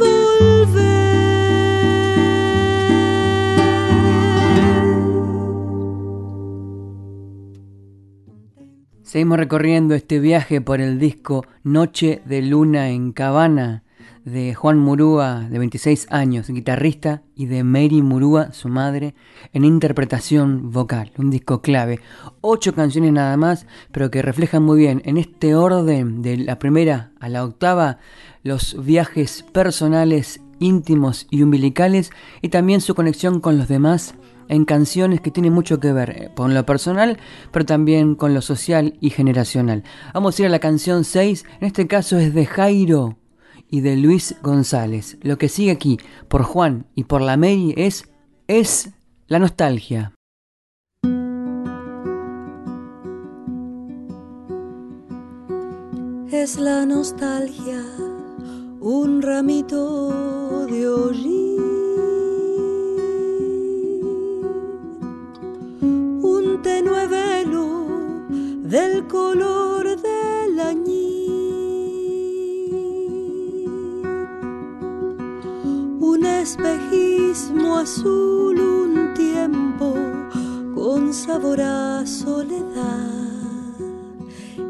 Seguimos 9.08 9.38
recorriendo 9.38 9.94
este 9.94 10.20
viaje 10.20 10.60
por 10.60 10.82
el 10.82 10.98
disco 10.98 11.46
Noche 11.62 12.20
de 12.26 12.42
Luna 12.42 12.90
en 12.90 13.12
Cabana 13.12 13.82
de 14.26 14.54
Juan 14.54 14.78
Murúa, 14.78 15.46
de 15.48 15.58
26 15.58 16.08
años, 16.10 16.48
guitarrista, 16.48 17.22
y 17.34 17.46
de 17.46 17.64
Mary 17.64 18.02
Murúa, 18.02 18.52
su 18.52 18.68
madre, 18.68 19.14
en 19.54 19.64
interpretación 19.64 20.72
vocal. 20.72 21.10
Un 21.16 21.30
disco 21.30 21.62
clave. 21.62 22.00
Ocho 22.42 22.74
canciones 22.74 23.14
nada 23.14 23.34
más, 23.38 23.64
pero 23.92 24.10
que 24.10 24.20
reflejan 24.20 24.62
muy 24.62 24.78
bien 24.80 25.00
en 25.06 25.16
este 25.16 25.54
orden, 25.54 26.20
de 26.20 26.36
la 26.36 26.58
primera 26.58 27.12
a 27.18 27.30
la 27.30 27.44
octava, 27.44 28.00
los 28.42 28.84
viajes 28.84 29.42
personales, 29.54 30.42
íntimos 30.58 31.26
y 31.30 31.42
umbilicales, 31.42 32.10
y 32.42 32.50
también 32.50 32.82
su 32.82 32.94
conexión 32.94 33.40
con 33.40 33.56
los 33.56 33.68
demás 33.68 34.14
en 34.48 34.64
canciones 34.64 35.20
que 35.20 35.30
tienen 35.30 35.52
mucho 35.52 35.80
que 35.80 35.92
ver 35.92 36.10
eh, 36.10 36.30
con 36.34 36.54
lo 36.54 36.64
personal, 36.66 37.18
pero 37.52 37.64
también 37.64 38.14
con 38.14 38.34
lo 38.34 38.42
social 38.42 38.94
y 39.00 39.10
generacional. 39.10 39.84
Vamos 40.14 40.38
a 40.38 40.42
ir 40.42 40.46
a 40.46 40.50
la 40.50 40.58
canción 40.58 41.04
6, 41.04 41.44
en 41.60 41.66
este 41.66 41.86
caso 41.86 42.18
es 42.18 42.34
de 42.34 42.46
Jairo 42.46 43.18
y 43.70 43.80
de 43.80 43.96
Luis 43.96 44.36
González. 44.42 45.18
Lo 45.22 45.38
que 45.38 45.48
sigue 45.48 45.70
aquí 45.70 45.98
por 46.28 46.42
Juan 46.42 46.86
y 46.94 47.04
por 47.04 47.20
la 47.20 47.36
Mary 47.36 47.74
es 47.76 48.08
es 48.46 48.90
la 49.26 49.38
nostalgia. 49.38 50.14
Es 56.30 56.58
la 56.58 56.86
nostalgia, 56.86 57.82
un 58.80 59.22
ramito 59.22 60.66
de 60.66 60.88
hoy 60.88 61.67
velo 66.62 67.86
del 68.62 69.06
color 69.06 69.84
del 70.00 70.60
añil. 70.60 70.98
Un 76.00 76.26
espejismo 76.26 77.78
azul, 77.78 78.58
un 78.58 79.14
tiempo 79.14 79.94
con 80.74 81.12
sabor 81.12 81.60
a 81.60 82.06
soledad. 82.06 83.08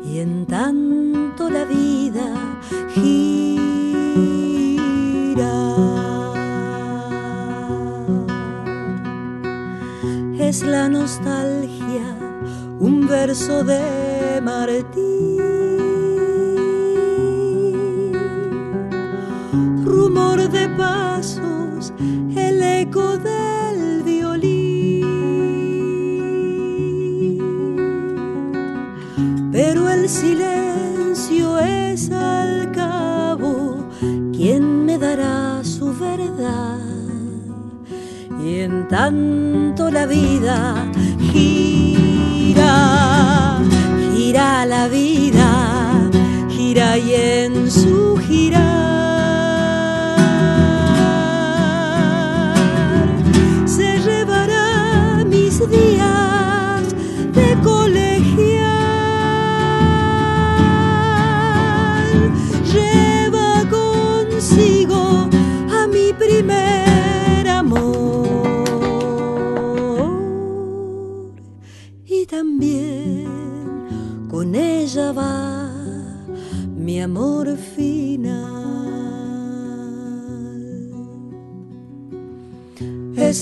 Y 0.04 0.18
en 0.20 0.46
tanto 0.46 1.50
la 1.50 1.64
vida 1.64 2.26
gira. 2.94 3.87
Es 10.38 10.62
la 10.62 10.88
nostalgia, 10.88 12.16
un 12.78 13.06
verso 13.08 13.64
de 13.64 14.40
Martín. 14.42 15.38
Rumor 19.84 20.48
de 20.48 20.68
pasos, 20.70 21.92
el 22.36 22.62
eco 22.62 23.18
del 23.18 23.47
en 38.60 38.88
tanto 38.88 39.90
la 39.90 40.06
vida 40.06 40.90
gira, 41.32 42.74
gira 44.16 44.66
la 44.66 44.88
vida, 44.88 46.10
gira 46.50 46.98
y 46.98 47.14
en 47.14 47.70
su 47.70 48.16
girar 48.26 48.67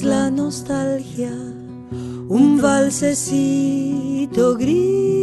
La 0.03 0.31
nostalgia, 0.31 1.33
un 2.29 2.59
valsecito 2.61 4.55
gris, 4.57 5.16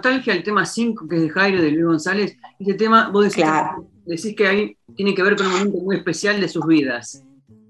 nostalgia, 0.00 0.32
el 0.32 0.42
tema 0.42 0.64
5, 0.64 1.06
que 1.08 1.16
es 1.16 1.22
de 1.22 1.28
Jairo, 1.28 1.62
de 1.62 1.70
Luis 1.70 1.84
González, 1.84 2.36
este 2.58 2.74
tema, 2.74 3.10
vos 3.12 3.24
decís, 3.24 3.44
decís 4.06 4.34
que 4.34 4.46
ahí 4.46 4.76
tiene 4.96 5.14
que 5.14 5.22
ver 5.22 5.36
con 5.36 5.46
un 5.46 5.52
momento 5.52 5.78
muy 5.78 5.96
especial 5.96 6.40
de 6.40 6.48
sus 6.48 6.66
vidas. 6.66 7.22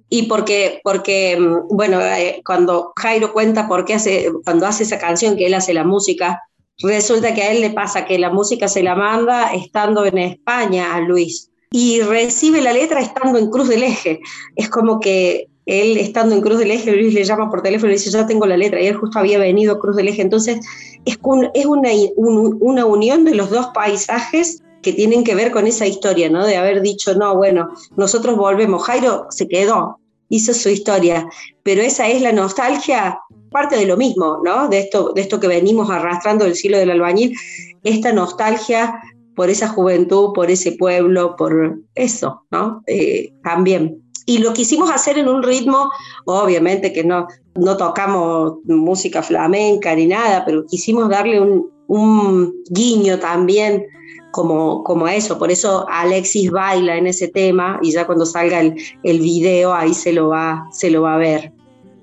Y 0.09 0.25
porque, 0.25 0.81
porque 0.83 1.37
mm, 1.39 1.75
bueno, 1.75 2.01
eh, 2.01 2.41
cuando 2.45 2.93
Jairo 2.97 3.33
cuenta 3.33 3.69
por 3.69 3.85
qué 3.85 3.95
hace, 3.95 4.31
cuando 4.45 4.67
hace 4.67 4.85
esa 4.85 4.99
canción, 4.99 5.37
que 5.37 5.47
él 5.47 5.55
hace 5.55 5.75
la 5.75 5.85
música, 5.85 6.41
resulta 6.79 7.35
que 7.35 7.43
a 7.43 7.53
él 7.53 7.61
le 7.61 7.71
pasa 7.71 8.07
que 8.07 8.19
la 8.19 8.31
música 8.31 8.69
se 8.69 8.83
la 8.83 8.95
manda 8.95 9.53
estando 9.53 10.05
en 10.05 10.19
España 10.19 10.95
a 10.95 11.01
Luis 11.01 11.51
y 11.73 12.01
recibe 12.01 12.63
la 12.63 12.73
letra 12.73 13.01
estando 13.01 13.39
en 13.39 13.51
Cruz 13.51 13.69
del 13.69 13.83
Eje. 13.83 14.21
Es 14.57 14.69
como 14.69 14.99
que 14.99 15.49
él 15.71 15.99
estando 15.99 16.35
en 16.35 16.41
Cruz 16.41 16.59
del 16.59 16.73
Eje, 16.73 16.91
Luis 16.93 17.15
le 17.15 17.25
llama 17.25 17.49
por 17.49 17.63
teléfono 17.63 17.93
y 17.93 17.95
dice, 17.95 18.11
ya 18.11 18.27
tengo 18.27 18.45
la 18.45 18.57
letra, 18.57 18.83
y 18.83 18.87
él 18.87 18.97
justo 18.97 19.21
había 19.21 19.39
venido 19.39 19.75
a 19.75 19.79
Cruz 19.79 19.95
del 19.95 20.09
Eje. 20.09 20.23
Entonces, 20.23 20.59
es, 21.05 21.19
una, 21.67 21.91
una 22.17 22.87
unión 22.87 23.25
de 23.25 23.35
los 23.37 23.51
dos 23.51 23.69
paisajes 23.73 24.63
que 24.83 24.93
tienen 24.93 25.23
que 25.23 25.35
ver 25.35 25.53
con 25.53 25.67
esa 25.67 25.87
historia, 25.87 26.29
¿no? 26.29 26.45
De 26.45 26.57
haber 26.57 26.83
dicho, 26.83 27.15
no, 27.15 27.37
bueno, 27.37 27.69
nosotros 27.97 28.37
volvemos. 28.37 28.83
Jairo 28.83 29.27
se 29.31 29.47
quedó, 29.47 30.01
hizo 30.29 30.53
su 30.55 30.71
historia, 30.71 31.29
pero 31.63 31.83
esa 31.83 32.09
es 32.09 32.21
la 32.21 32.33
nostalgia, 32.33 33.21
parte 33.51 33.77
de 33.77 33.87
lo 33.87 33.97
mismo, 33.97 34.41
¿no? 34.45 34.69
De 34.69 34.81
esto, 34.81 35.13
de 35.15 35.21
esto 35.21 35.39
que 35.39 35.49
venimos 35.49 35.89
arrastrando 35.91 36.47
del 36.47 36.57
siglo 36.57 36.79
del 36.79 36.91
albañil, 36.91 37.37
esta 37.85 38.13
nostalgia 38.13 39.01
por 39.37 39.51
esa 39.51 39.69
juventud, 39.69 40.33
por 40.35 40.51
ese 40.51 40.73
pueblo, 40.73 41.37
por 41.37 41.79
eso, 41.95 42.43
¿no? 42.51 42.83
Eh, 42.87 43.33
también. 43.45 44.10
Y 44.31 44.39
lo 44.39 44.53
quisimos 44.53 44.93
hacer 44.93 45.19
en 45.19 45.29
un 45.29 45.43
ritmo, 45.43 45.91
obviamente 46.25 46.93
que 46.93 47.03
no, 47.03 47.27
no 47.57 47.77
tocamos 47.77 48.59
música 48.65 49.25
flamenca 49.25 49.93
ni 49.97 50.07
nada, 50.07 50.45
pero 50.45 50.65
quisimos 50.67 51.09
darle 51.09 51.41
un, 51.41 51.69
un 51.89 52.55
guiño 52.71 53.19
también 53.19 53.85
como, 54.31 54.85
como 54.85 55.09
eso. 55.09 55.37
Por 55.37 55.51
eso 55.51 55.85
Alexis 55.91 56.49
baila 56.49 56.97
en 56.97 57.09
ese 57.09 57.27
tema 57.27 57.81
y 57.83 57.91
ya 57.91 58.07
cuando 58.07 58.25
salga 58.25 58.61
el, 58.61 58.77
el 59.03 59.19
video 59.19 59.75
ahí 59.75 59.93
se 59.93 60.13
lo, 60.13 60.29
va, 60.29 60.65
se 60.71 60.93
lo 60.93 61.03
va 61.03 61.15
a 61.15 61.19
ver. 61.19 61.53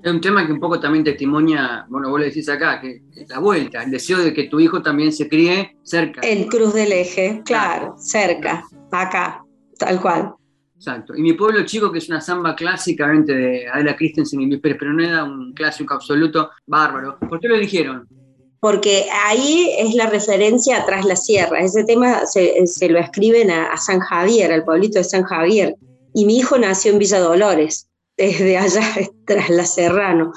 Es 0.02 0.12
un 0.12 0.20
tema 0.20 0.46
que 0.46 0.52
un 0.52 0.60
poco 0.60 0.78
también 0.78 1.04
testimonia, 1.04 1.86
bueno, 1.88 2.10
vos 2.10 2.20
le 2.20 2.26
decís 2.26 2.46
acá, 2.50 2.78
que 2.78 3.00
la 3.26 3.38
vuelta, 3.38 3.82
el 3.84 3.90
deseo 3.90 4.18
de 4.18 4.34
que 4.34 4.44
tu 4.44 4.60
hijo 4.60 4.82
también 4.82 5.14
se 5.14 5.30
críe 5.30 5.78
cerca. 5.82 6.20
En 6.22 6.46
Cruz 6.48 6.74
del 6.74 6.92
Eje, 6.92 7.40
claro, 7.46 7.94
cerca, 7.96 8.64
acá, 8.92 9.42
tal 9.78 9.98
cual. 10.02 10.34
Exacto. 10.78 11.14
Y 11.16 11.22
mi 11.22 11.32
pueblo 11.32 11.64
chico, 11.64 11.92
que 11.92 11.98
es 11.98 12.08
una 12.08 12.20
samba 12.20 12.54
clásicamente 12.54 13.34
de 13.34 13.68
Adela 13.68 13.96
Christensen 13.96 14.40
y 14.40 14.46
Luis 14.46 14.60
Pérez 14.60 14.78
Peroneda, 14.78 15.24
un 15.24 15.52
clásico 15.52 15.94
absoluto, 15.94 16.50
bárbaro. 16.66 17.18
¿Por 17.18 17.40
qué 17.40 17.48
lo 17.48 17.56
eligieron? 17.56 18.06
porque 18.60 19.06
ahí 19.26 19.70
es 19.78 19.94
la 19.94 20.06
referencia 20.06 20.84
tras 20.84 21.04
la 21.04 21.16
sierra. 21.16 21.60
Ese 21.60 21.84
tema 21.84 22.26
se, 22.26 22.88
lo 22.88 22.98
escriben 22.98 23.50
a, 23.50 23.76
San 23.76 24.00
Javier, 24.00 24.52
al 24.52 24.64
pueblito 24.64 24.98
de 24.98 25.04
San 25.04 25.22
Javier. 25.22 25.76
Y 26.14 26.24
mi 26.24 26.38
hijo 26.38 26.58
nació 26.58 26.92
en 26.92 26.98
Villa 26.98 27.20
Dolores, 27.20 27.88
desde 28.16 28.58
allá 28.58 28.82
tras 29.26 29.48
la 29.50 29.64
Serrano. 29.64 30.32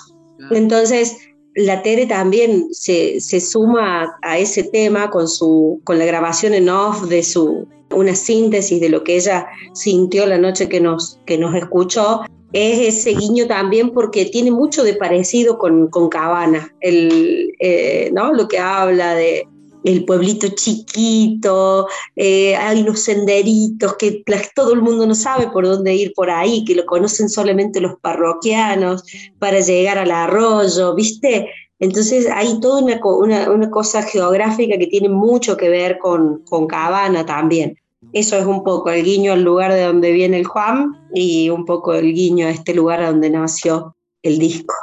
Entonces, 0.52 1.18
la 1.56 1.82
Tere 1.82 2.06
también 2.06 2.68
se, 2.72 3.20
suma 3.20 4.16
a 4.22 4.38
ese 4.38 4.64
tema 4.64 5.10
con, 5.10 5.28
su, 5.28 5.82
con 5.84 5.98
la 5.98 6.06
grabación 6.06 6.54
en 6.54 6.70
off 6.70 7.04
de 7.08 7.24
su, 7.24 7.68
una 7.94 8.16
síntesis 8.16 8.80
de 8.80 8.90
lo 8.90 9.04
que 9.04 9.16
ella 9.16 9.48
sintió 9.74 10.26
la 10.26 10.38
noche 10.38 10.70
que 10.70 10.80
nos, 10.80 11.20
que 11.26 11.38
nos 11.38 11.56
escuchó 11.56 12.22
es 12.54 12.96
ese 12.96 13.12
guiño 13.12 13.48
también 13.48 13.92
porque 13.92 14.26
tiene 14.26 14.52
mucho 14.52 14.84
de 14.84 14.96
parecido 14.96 15.58
con, 15.58 15.88
con 15.88 16.10
Cabana, 16.10 16.74
el, 16.82 17.54
eh, 17.60 18.10
¿no? 18.14 18.34
lo 18.34 18.48
que 18.48 18.60
habla 18.60 19.16
de 19.16 19.48
el 19.84 20.06
pueblito 20.06 20.48
chiquito, 20.50 21.88
eh, 22.16 22.56
hay 22.56 22.82
unos 22.82 23.02
senderitos 23.02 23.96
que 23.98 24.24
todo 24.56 24.74
el 24.74 24.82
mundo 24.82 25.08
no 25.08 25.16
sabe 25.16 25.48
por 25.48 25.66
dónde 25.66 25.96
ir 25.96 26.14
por 26.14 26.30
ahí, 26.30 26.64
que 26.66 26.76
lo 26.76 26.86
conocen 26.86 27.30
solamente 27.30 27.82
los 27.82 27.94
parroquianos 28.00 29.04
para 29.40 29.60
llegar 29.60 29.98
al 29.98 30.12
arroyo, 30.12 30.94
¿viste? 30.94 31.50
Entonces 31.80 32.28
hay 32.32 32.60
toda 32.60 32.80
una, 32.80 33.50
una, 33.50 33.72
cosa 33.72 34.04
geográfica 34.04 34.78
que 34.78 34.86
tiene 34.86 35.10
mucho 35.10 35.58
que 35.58 35.70
ver 35.70 35.98
con, 35.98 36.44
con 36.48 36.68
Cabana 36.68 37.26
también. 37.26 37.76
Eso 38.14 38.36
es 38.36 38.46
un 38.46 38.64
poco 38.64 38.90
el 38.90 39.04
guiño 39.04 39.32
al 39.34 39.44
lugar 39.44 39.72
de 39.72 39.84
donde 39.84 40.12
viene 40.12 40.40
el 40.40 40.46
Juan 40.46 41.00
y 41.14 41.50
un 41.50 41.66
poco 41.66 41.94
el 41.94 42.14
guiño 42.14 42.48
a 42.48 42.50
este 42.50 42.74
lugar 42.74 43.06
donde 43.06 43.30
nació 43.30 43.96
el 44.24 44.40
disco. 44.40 44.74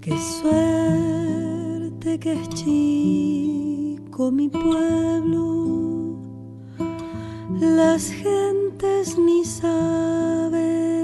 Qué 0.00 0.18
suerte 0.40 2.20
que 2.20 2.32
es 2.34 2.48
chico 2.50 4.30
mi 4.30 4.48
pueblo, 4.48 6.18
las 7.58 8.10
gentes 8.10 9.16
ni 9.18 9.44
saben 9.44 11.01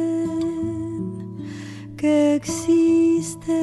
que 1.99 2.37
existe 2.37 3.59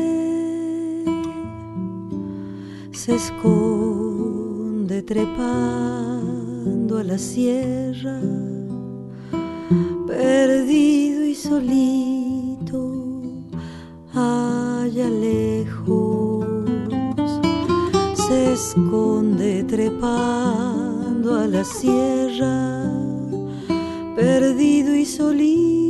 se 2.91 3.15
esconde 3.15 5.01
trepando 5.03 6.97
a 6.97 7.03
la 7.03 7.17
sierra, 7.17 8.19
perdido 10.05 11.23
y 11.23 11.33
solito, 11.33 13.21
allá 14.13 15.09
lejos, 15.09 16.45
se 18.15 18.53
esconde 18.53 19.63
trepando 19.63 21.35
a 21.35 21.47
la 21.47 21.63
sierra, 21.63 22.91
perdido 24.17 24.93
y 24.93 25.05
solito 25.05 25.84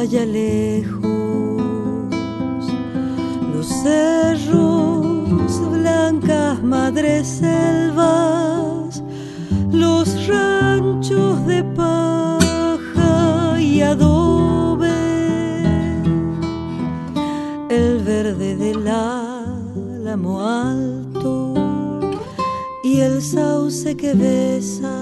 allá 0.00 0.24
lejos, 0.24 1.02
los 3.52 3.66
cerros, 3.66 5.60
blancas 5.70 6.62
madres 6.62 7.28
selvas, 7.28 9.02
los 9.70 10.26
ranchos 10.26 11.46
de 11.46 11.62
paja 11.64 13.60
y 13.60 13.82
adobe, 13.82 14.88
el 17.68 18.02
verde 18.02 18.56
del 18.56 18.88
álamo 18.88 20.40
alto 20.40 21.52
y 22.82 23.00
el 23.00 23.20
sauce 23.20 23.94
que 23.98 24.14
besa 24.14 24.96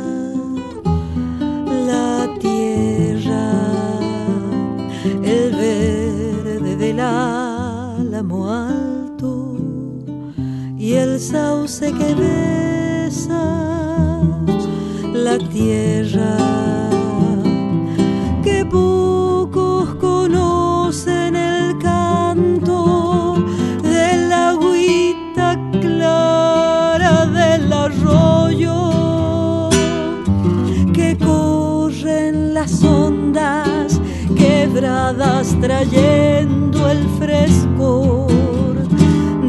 la 1.86 2.28
tierra 2.40 2.97
del 6.98 7.06
álamo 7.06 8.50
alto 8.50 9.56
y 10.76 10.94
el 10.94 11.20
sauce 11.20 11.92
que 11.92 12.14
besa 12.14 13.40
la 15.12 15.38
tierra 15.38 16.87
quebradas 34.78 35.58
trayendo 35.60 36.88
el 36.88 37.04
frescor 37.18 38.76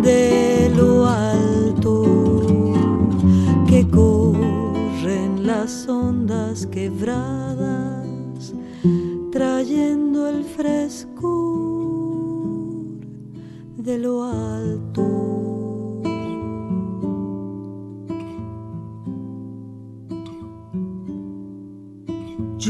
de 0.02 0.72
lo 0.76 1.06
alto 1.06 2.74
que 3.68 3.88
corren 3.88 5.46
las 5.46 5.88
ondas 5.88 6.66
quebradas 6.66 8.56
trayendo 9.32 10.30
el 10.30 10.44
frescor 10.44 11.20
de 13.78 14.00
lo 14.00 14.24
alto. 14.24 15.49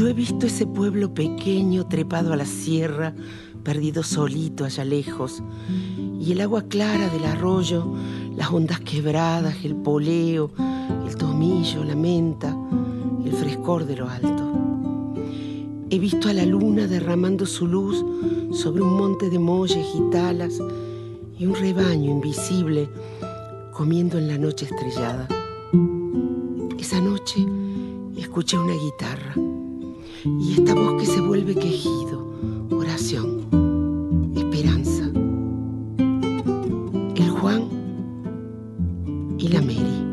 Yo 0.00 0.08
he 0.08 0.14
visto 0.14 0.46
ese 0.46 0.66
pueblo 0.66 1.12
pequeño 1.12 1.86
trepado 1.86 2.32
a 2.32 2.36
la 2.36 2.46
sierra, 2.46 3.12
perdido 3.62 4.02
solito 4.02 4.64
allá 4.64 4.82
lejos, 4.82 5.42
y 6.18 6.32
el 6.32 6.40
agua 6.40 6.62
clara 6.62 7.10
del 7.10 7.26
arroyo, 7.26 7.84
las 8.34 8.50
ondas 8.50 8.80
quebradas, 8.80 9.62
el 9.62 9.76
poleo, 9.76 10.52
el 11.06 11.16
tomillo, 11.16 11.84
la 11.84 11.96
menta, 11.96 12.56
el 13.26 13.32
frescor 13.34 13.84
de 13.84 13.96
lo 13.96 14.08
alto. 14.08 14.50
He 15.90 15.98
visto 15.98 16.30
a 16.30 16.32
la 16.32 16.46
luna 16.46 16.86
derramando 16.86 17.44
su 17.44 17.66
luz 17.66 18.02
sobre 18.54 18.80
un 18.80 18.96
monte 18.96 19.28
de 19.28 19.38
molles 19.38 19.86
y 19.94 20.10
talas 20.10 20.58
y 21.38 21.44
un 21.44 21.54
rebaño 21.54 22.10
invisible 22.10 22.88
comiendo 23.74 24.16
en 24.16 24.28
la 24.28 24.38
noche 24.38 24.64
estrellada. 24.64 25.28
Esa 26.78 27.02
noche 27.02 27.46
escuché 28.16 28.56
una 28.56 28.72
guitarra 28.72 29.34
y 30.24 30.52
esta 30.52 30.74
voz 30.74 31.00
que 31.00 31.06
se 31.06 31.20
vuelve 31.20 31.54
quejido, 31.54 32.26
oración, 32.70 34.30
esperanza. 34.36 35.10
El 37.16 37.30
Juan 37.30 37.64
y 39.38 39.48
la 39.48 39.62
Mary. 39.62 40.06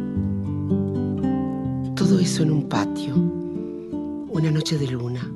Todo 1.96 2.20
eso 2.20 2.44
en 2.44 2.52
un 2.52 2.70
patio, 2.70 3.16
una 3.16 4.52
noche 4.52 4.78
de 4.78 4.88
luna, 4.88 5.30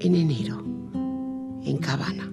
en 0.00 0.14
enero, 0.14 0.62
en 1.64 1.78
Cabana. 1.78 2.25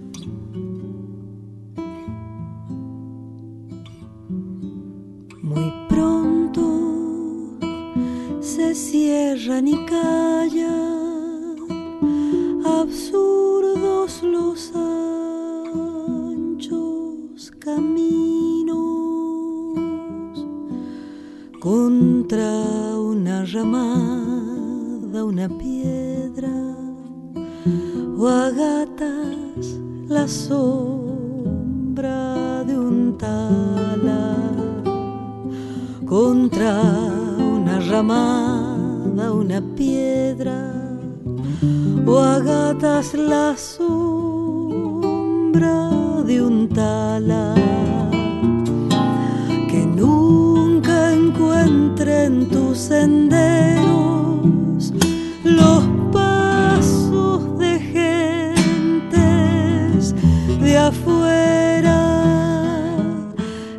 Se 8.74 8.92
cierran 8.92 9.68
y 9.68 9.86
callan, 9.86 11.56
absurdos 12.66 14.24
los 14.24 14.72
anchos 16.26 17.52
caminos 17.60 18.74
contra 21.60 22.64
una 22.98 23.46
ramada, 23.46 25.24
una 25.24 25.48
piedra 25.50 26.50
o 28.18 28.28
agatas 28.28 29.78
la 30.08 30.28
sombra 30.28 31.84
de 32.64 32.76
un 32.80 33.18
tala 33.20 34.36
contra 36.08 36.82
una 37.38 37.80
ramada, 37.80 38.63
una 39.22 39.62
piedra, 39.76 40.74
o 42.06 42.18
agatas 42.18 43.14
la 43.14 43.56
sombra 43.56 44.72
de 46.26 46.42
un 46.42 46.68
tala 46.68 47.54
que 49.70 49.86
nunca 49.86 51.14
encuentre 51.14 52.26
en 52.26 52.50
tus 52.50 52.80
senderos 52.80 53.84
los 55.44 55.84
pasos 56.12 57.58
de 57.60 57.80
gentes 59.00 60.16
de 60.60 60.78
afuera. 60.78 62.00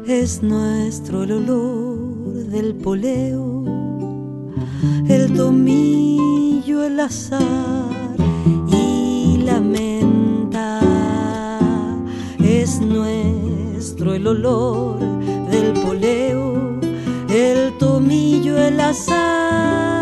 Es 0.07 0.43
nuestro 0.43 1.24
el 1.24 1.32
olor 1.32 2.35
del 2.51 2.74
poleo, 2.76 3.53
tomillo, 5.37 6.85
el 6.85 7.01
azar 7.01 8.16
y 8.68 9.39
la 9.45 9.61
menta. 9.61 10.80
Es 12.43 12.80
nuestro 12.80 14.14
el 14.14 14.26
olor 14.26 14.99
del 15.51 15.72
poleo, 15.72 16.78
el 17.28 17.76
tomillo, 17.78 18.59
el 18.59 18.80
azar 18.80 19.93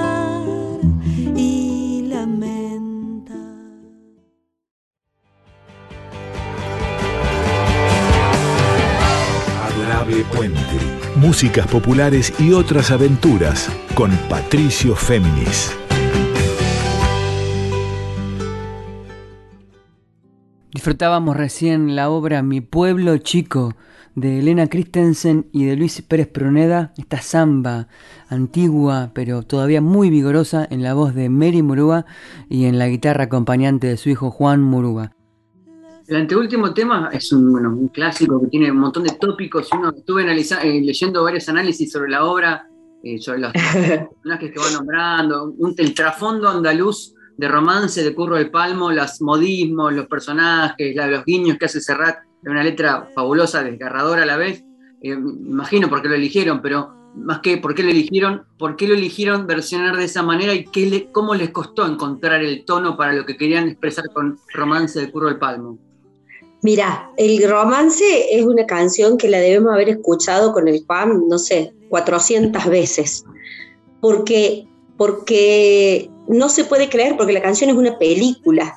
músicas 11.33 11.66
populares 11.66 12.30
y 12.39 12.53
otras 12.53 12.91
aventuras 12.91 13.70
con 13.95 14.11
Patricio 14.28 14.95
Féminis. 14.95 15.74
Disfrutábamos 20.74 21.35
recién 21.35 21.97
la 21.97 22.11
obra 22.11 22.43
Mi 22.43 22.61
pueblo 22.61 23.16
chico 23.16 23.74
de 24.14 24.41
Elena 24.41 24.66
Christensen 24.66 25.47
y 25.55 25.64
de 25.64 25.76
Luis 25.76 26.03
Pérez 26.03 26.28
Pruneda, 26.28 26.93
esta 26.99 27.22
samba 27.22 27.89
antigua 28.28 29.12
pero 29.14 29.43
todavía 29.43 29.80
muy 29.80 30.11
vigorosa 30.11 30.68
en 30.70 30.83
la 30.83 30.93
voz 30.93 31.14
de 31.14 31.30
Mary 31.30 31.62
Murúa 31.62 32.05
y 32.51 32.66
en 32.66 32.78
la 32.78 32.89
guitarra 32.89 33.24
acompañante 33.24 33.87
de 33.87 33.97
su 33.97 34.11
hijo 34.11 34.30
Juan 34.30 34.61
Murúa. 34.61 35.12
El 36.09 36.16
anteúltimo 36.16 36.74
tema 36.74 37.11
es 37.12 37.32
un, 37.32 37.53
bueno, 37.53 37.70
un 37.70 37.88
clásico 37.88 38.40
que 38.40 38.48
tiene 38.48 38.70
un 38.70 38.78
montón 38.78 39.05
de 39.05 39.12
tópicos. 39.20 39.68
Uno 39.72 39.90
estuve 39.96 40.22
eh, 40.22 40.80
leyendo 40.80 41.22
varios 41.22 41.48
análisis 41.48 41.92
sobre 41.92 42.11
la 42.11 42.24
obra, 42.24 42.68
eh, 43.03 43.18
sobre 43.18 43.38
los 43.38 43.53
personajes 43.53 44.53
que 44.53 44.59
va 44.59 44.70
nombrando, 44.72 45.55
un, 45.59 45.74
el 45.78 45.94
trasfondo 45.94 46.48
andaluz 46.48 47.14
de 47.36 47.48
romance 47.48 48.03
de 48.03 48.14
Curro 48.14 48.36
del 48.36 48.50
Palmo, 48.50 48.90
los 48.90 49.20
modismos, 49.20 49.92
los 49.92 50.07
personajes, 50.07 50.94
los 50.94 51.24
guiños 51.24 51.57
que 51.57 51.66
hace 51.66 51.80
Serrat, 51.80 52.18
de 52.42 52.50
una 52.50 52.64
letra 52.64 53.09
fabulosa, 53.14 53.62
desgarradora 53.62 54.24
a 54.24 54.26
la 54.26 54.36
vez. 54.36 54.64
Eh, 55.03 55.11
imagino 55.11 55.88
por 55.88 56.03
qué 56.03 56.09
lo 56.09 56.14
eligieron, 56.14 56.61
pero 56.61 56.94
más 57.14 57.40
que 57.40 57.59
por 57.59 57.74
qué 57.74 57.82
lo 57.82 57.90
eligieron, 57.90 58.42
por 58.59 58.76
qué 58.76 58.88
lo 58.88 58.94
eligieron 58.94 59.46
versionar 59.46 59.96
de 59.96 60.05
esa 60.05 60.22
manera 60.22 60.55
y 60.55 60.64
qué 60.64 61.09
cómo 61.12 61.34
les 61.34 61.50
costó 61.50 61.86
encontrar 61.86 62.42
el 62.42 62.64
tono 62.64 62.96
para 62.96 63.12
lo 63.12 63.24
que 63.24 63.36
querían 63.36 63.68
expresar 63.68 64.05
con 64.12 64.38
romance 64.53 64.98
de 64.98 65.11
Curro 65.11 65.28
del 65.28 65.38
Palmo. 65.38 65.91
Mira, 66.63 67.11
el 67.17 67.49
romance 67.51 68.05
es 68.31 68.45
una 68.45 68.67
canción 68.67 69.19
que 69.19 69.29
la 69.29 69.39
debemos 69.39 69.73
haber 69.73 69.89
escuchado 69.89 70.53
con 70.53 70.69
el 70.69 70.85
Juan, 70.87 71.27
no 71.29 71.37
sé, 71.37 71.75
400 71.89 72.67
veces, 72.67 73.25
porque, 74.01 74.69
porque 74.97 76.09
no 76.29 76.49
se 76.49 76.65
puede 76.65 76.89
creer, 76.89 77.17
porque 77.17 77.33
la 77.33 77.43
canción 77.43 77.71
es 77.71 77.77
una 77.77 77.99
película. 77.99 78.77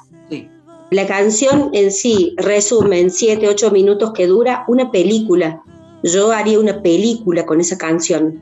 La 0.91 1.05
canción 1.07 1.71
en 1.73 1.91
sí 1.91 2.33
resume 2.37 2.99
en 2.99 3.11
7, 3.11 3.47
8 3.49 3.71
minutos 3.71 4.13
que 4.13 4.27
dura 4.27 4.65
una 4.67 4.91
película. 4.91 5.61
Yo 6.03 6.31
haría 6.31 6.59
una 6.59 6.81
película 6.81 7.45
con 7.45 7.59
esa 7.59 7.77
canción 7.77 8.41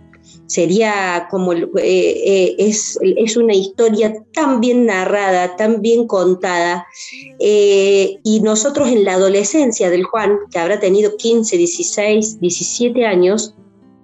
sería 0.54 1.28
como, 1.32 1.54
eh, 1.54 1.64
eh, 1.80 2.56
es, 2.60 3.00
es, 3.02 3.38
una 3.38 3.56
historia 3.56 4.14
tan 4.34 4.62
bien 4.62 4.86
narrada, 4.86 5.56
tan 5.56 5.82
bien 5.82 6.06
contada, 6.06 6.86
eh, 7.40 8.20
y 8.24 8.40
nosotros 8.42 8.90
en 8.90 9.04
la 9.04 9.14
adolescencia 9.14 9.90
del 9.90 10.04
Juan, 10.04 10.38
que 10.52 10.60
habrá 10.60 10.80
tenido 10.80 11.18
15, 11.18 11.58
16, 11.58 12.40
17 12.40 13.04
años, 13.04 13.56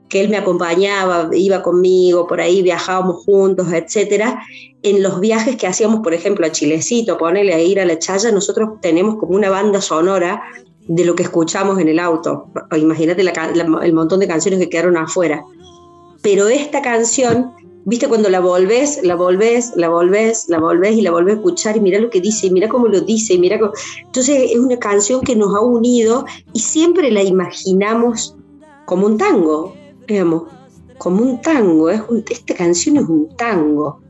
que 0.09 0.21
él 0.21 0.29
me 0.29 0.37
acompañaba, 0.37 1.29
iba 1.33 1.61
conmigo, 1.61 2.25
por 2.25 2.41
ahí 2.41 2.63
viajábamos 2.63 3.23
juntos, 3.25 3.71
etcétera. 3.71 4.41
En 4.81 5.03
los 5.03 5.19
viajes 5.19 5.55
que 5.55 5.67
hacíamos, 5.67 5.99
por 5.99 6.15
ejemplo, 6.15 6.47
a 6.47 6.51
Chilecito, 6.51 7.19
ponerle 7.19 7.53
a 7.53 7.61
ir 7.61 7.79
a 7.79 7.85
la 7.85 7.99
Chaya, 7.99 8.31
nosotros 8.31 8.69
tenemos 8.81 9.17
como 9.17 9.35
una 9.35 9.51
banda 9.51 9.81
sonora 9.81 10.41
de 10.87 11.05
lo 11.05 11.13
que 11.13 11.21
escuchamos 11.21 11.77
en 11.77 11.89
el 11.89 11.99
auto. 11.99 12.47
Imagínate 12.75 13.21
el 13.21 13.93
montón 13.93 14.19
de 14.19 14.27
canciones 14.27 14.59
que 14.59 14.69
quedaron 14.69 14.97
afuera 14.97 15.45
pero 16.21 16.47
esta 16.47 16.81
canción, 16.81 17.53
viste 17.85 18.07
cuando 18.07 18.29
la 18.29 18.39
volvés, 18.39 19.01
la 19.03 19.15
volvés, 19.15 19.71
la 19.75 19.89
volvés, 19.89 20.45
la 20.49 20.59
volvés 20.59 20.95
y 20.95 21.01
la 21.01 21.11
volvés 21.11 21.35
a 21.35 21.37
escuchar 21.37 21.77
y 21.77 21.81
mira 21.81 21.99
lo 21.99 22.09
que 22.09 22.21
dice, 22.21 22.47
y 22.47 22.51
mira 22.51 22.67
cómo 22.67 22.87
lo 22.87 23.01
dice, 23.01 23.35
y 23.35 23.39
mira 23.39 23.59
Entonces 24.03 24.51
es 24.51 24.59
una 24.59 24.77
canción 24.77 25.21
que 25.21 25.35
nos 25.35 25.55
ha 25.55 25.61
unido 25.61 26.25
y 26.53 26.59
siempre 26.59 27.11
la 27.11 27.23
imaginamos 27.23 28.35
como 28.85 29.05
un 29.05 29.17
tango, 29.17 29.75
digamos, 30.07 30.43
como 30.97 31.23
un 31.23 31.41
tango, 31.41 31.89
es 31.89 32.01
esta 32.29 32.55
canción 32.55 32.97
es 32.97 33.07
un 33.07 33.35
tango. 33.35 34.01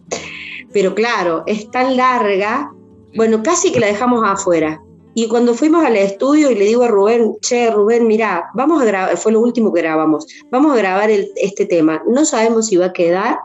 Pero 0.71 0.93
claro, 0.95 1.43
es 1.45 1.69
tan 1.71 1.97
larga, 1.97 2.71
bueno, 3.15 3.41
casi 3.43 3.71
que 3.71 3.79
la 3.79 3.87
dejamos 3.87 4.23
afuera. 4.25 4.81
Y 5.19 5.27
cuando 5.27 5.53
fuimos 5.53 5.83
al 5.83 5.97
estudio 5.97 6.49
y 6.49 6.55
le 6.55 6.63
digo 6.63 6.83
a 6.83 6.87
Rubén, 6.87 7.35
che, 7.41 7.69
Rubén, 7.69 8.07
mira, 8.07 8.45
vamos 8.53 8.81
a 8.81 8.85
grabar, 8.85 9.17
fue 9.17 9.33
lo 9.33 9.41
último 9.41 9.73
que 9.73 9.81
grabamos, 9.81 10.25
vamos 10.49 10.71
a 10.71 10.77
grabar 10.77 11.09
este 11.11 11.65
tema, 11.65 12.01
no 12.07 12.23
sabemos 12.23 12.67
si 12.67 12.77
va 12.77 12.85
a 12.85 12.93
quedar. 12.93 13.37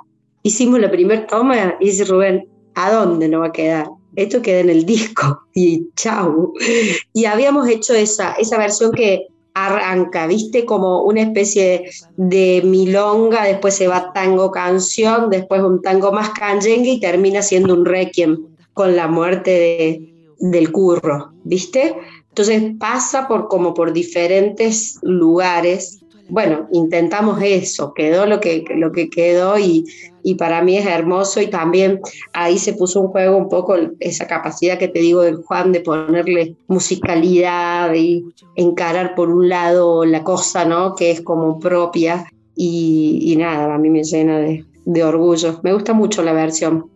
Hicimos 0.45 0.79
la 0.79 0.89
primera 0.89 1.27
toma 1.27 1.75
y 1.81 1.87
dice 1.87 2.05
Rubén, 2.05 2.49
¿a 2.77 2.93
dónde 2.93 3.29
no 3.29 3.41
va 3.41 3.47
a 3.47 3.53
quedar? 3.53 3.89
Esto 4.15 4.41
queda 4.41 4.61
en 4.61 4.71
el 4.71 4.87
disco 4.87 5.41
y 5.55 5.89
chau. 5.97 6.53
Y 7.13 7.25
habíamos 7.25 7.69
hecho 7.69 7.93
esa, 7.93 8.35
esa 8.35 8.57
versión 8.57 8.93
que 8.93 9.27
arranca, 9.55 10.29
viste, 10.29 10.65
como 10.65 11.03
una 11.03 11.23
especie 11.23 11.91
de 12.17 12.63
milonga, 12.65 13.47
después 13.47 13.75
se 13.75 13.89
va 13.89 14.13
tango 14.13 14.53
canción, 14.53 15.29
después 15.29 15.61
un 15.61 15.83
tango 15.83 16.13
más 16.13 16.31
canyengue 16.31 16.91
y 16.91 17.01
termina 17.01 17.43
siendo 17.43 17.75
un 17.75 17.85
requiem 17.85 18.47
con 18.75 18.95
la 18.95 19.09
muerte 19.09 19.51
de, 19.51 20.14
del 20.39 20.73
curro, 20.73 21.33
¿viste? 21.45 21.97
Entonces 22.29 22.73
pasa 22.79 23.29
por 23.29 23.49
como 23.49 23.75
por 23.75 23.93
diferentes 23.93 24.99
lugares. 25.03 26.01
Bueno, 26.29 26.69
intentamos 26.73 27.41
eso, 27.43 27.93
quedó 27.95 28.27
lo 28.27 28.41
que, 28.41 28.65
lo 28.77 28.93
que 28.93 29.11
quedó 29.11 29.59
y, 29.59 29.85
y 30.25 30.37
para 30.37 30.63
mí 30.63 30.77
es 30.77 30.87
hermoso 30.87 31.41
y 31.41 31.49
también 31.49 32.01
ahí 32.33 32.59
se 32.59 32.73
puso 32.73 33.03
un 33.03 33.09
juego 33.09 33.37
un 33.37 33.49
poco 33.49 33.77
esa 34.01 34.27
capacidad 34.27 34.79
que 34.79 34.89
te 34.89 35.01
digo 35.01 35.21
del 35.21 35.37
Juan 35.37 35.71
de 35.71 35.81
ponerle 35.81 36.57
musicalidad 36.67 37.93
y 37.95 38.25
encarar 38.57 39.15
por 39.15 39.29
un 39.29 39.49
lado 39.49 40.05
la 40.07 40.25
cosa, 40.25 40.65
¿no? 40.65 40.95
Que 40.95 41.11
es 41.11 41.21
como 41.21 41.59
propia 41.61 42.27
y, 42.57 43.35
nada, 43.39 43.75
a 43.75 43.79
mí 43.79 43.91
me 43.91 44.03
llena 44.03 44.39
de, 44.39 44.65
de 44.87 45.05
orgullo. 45.05 45.61
Me 45.63 45.73
gusta 45.73 45.93
mucho 45.93 46.23
la 46.23 46.33
versión. 46.33 46.91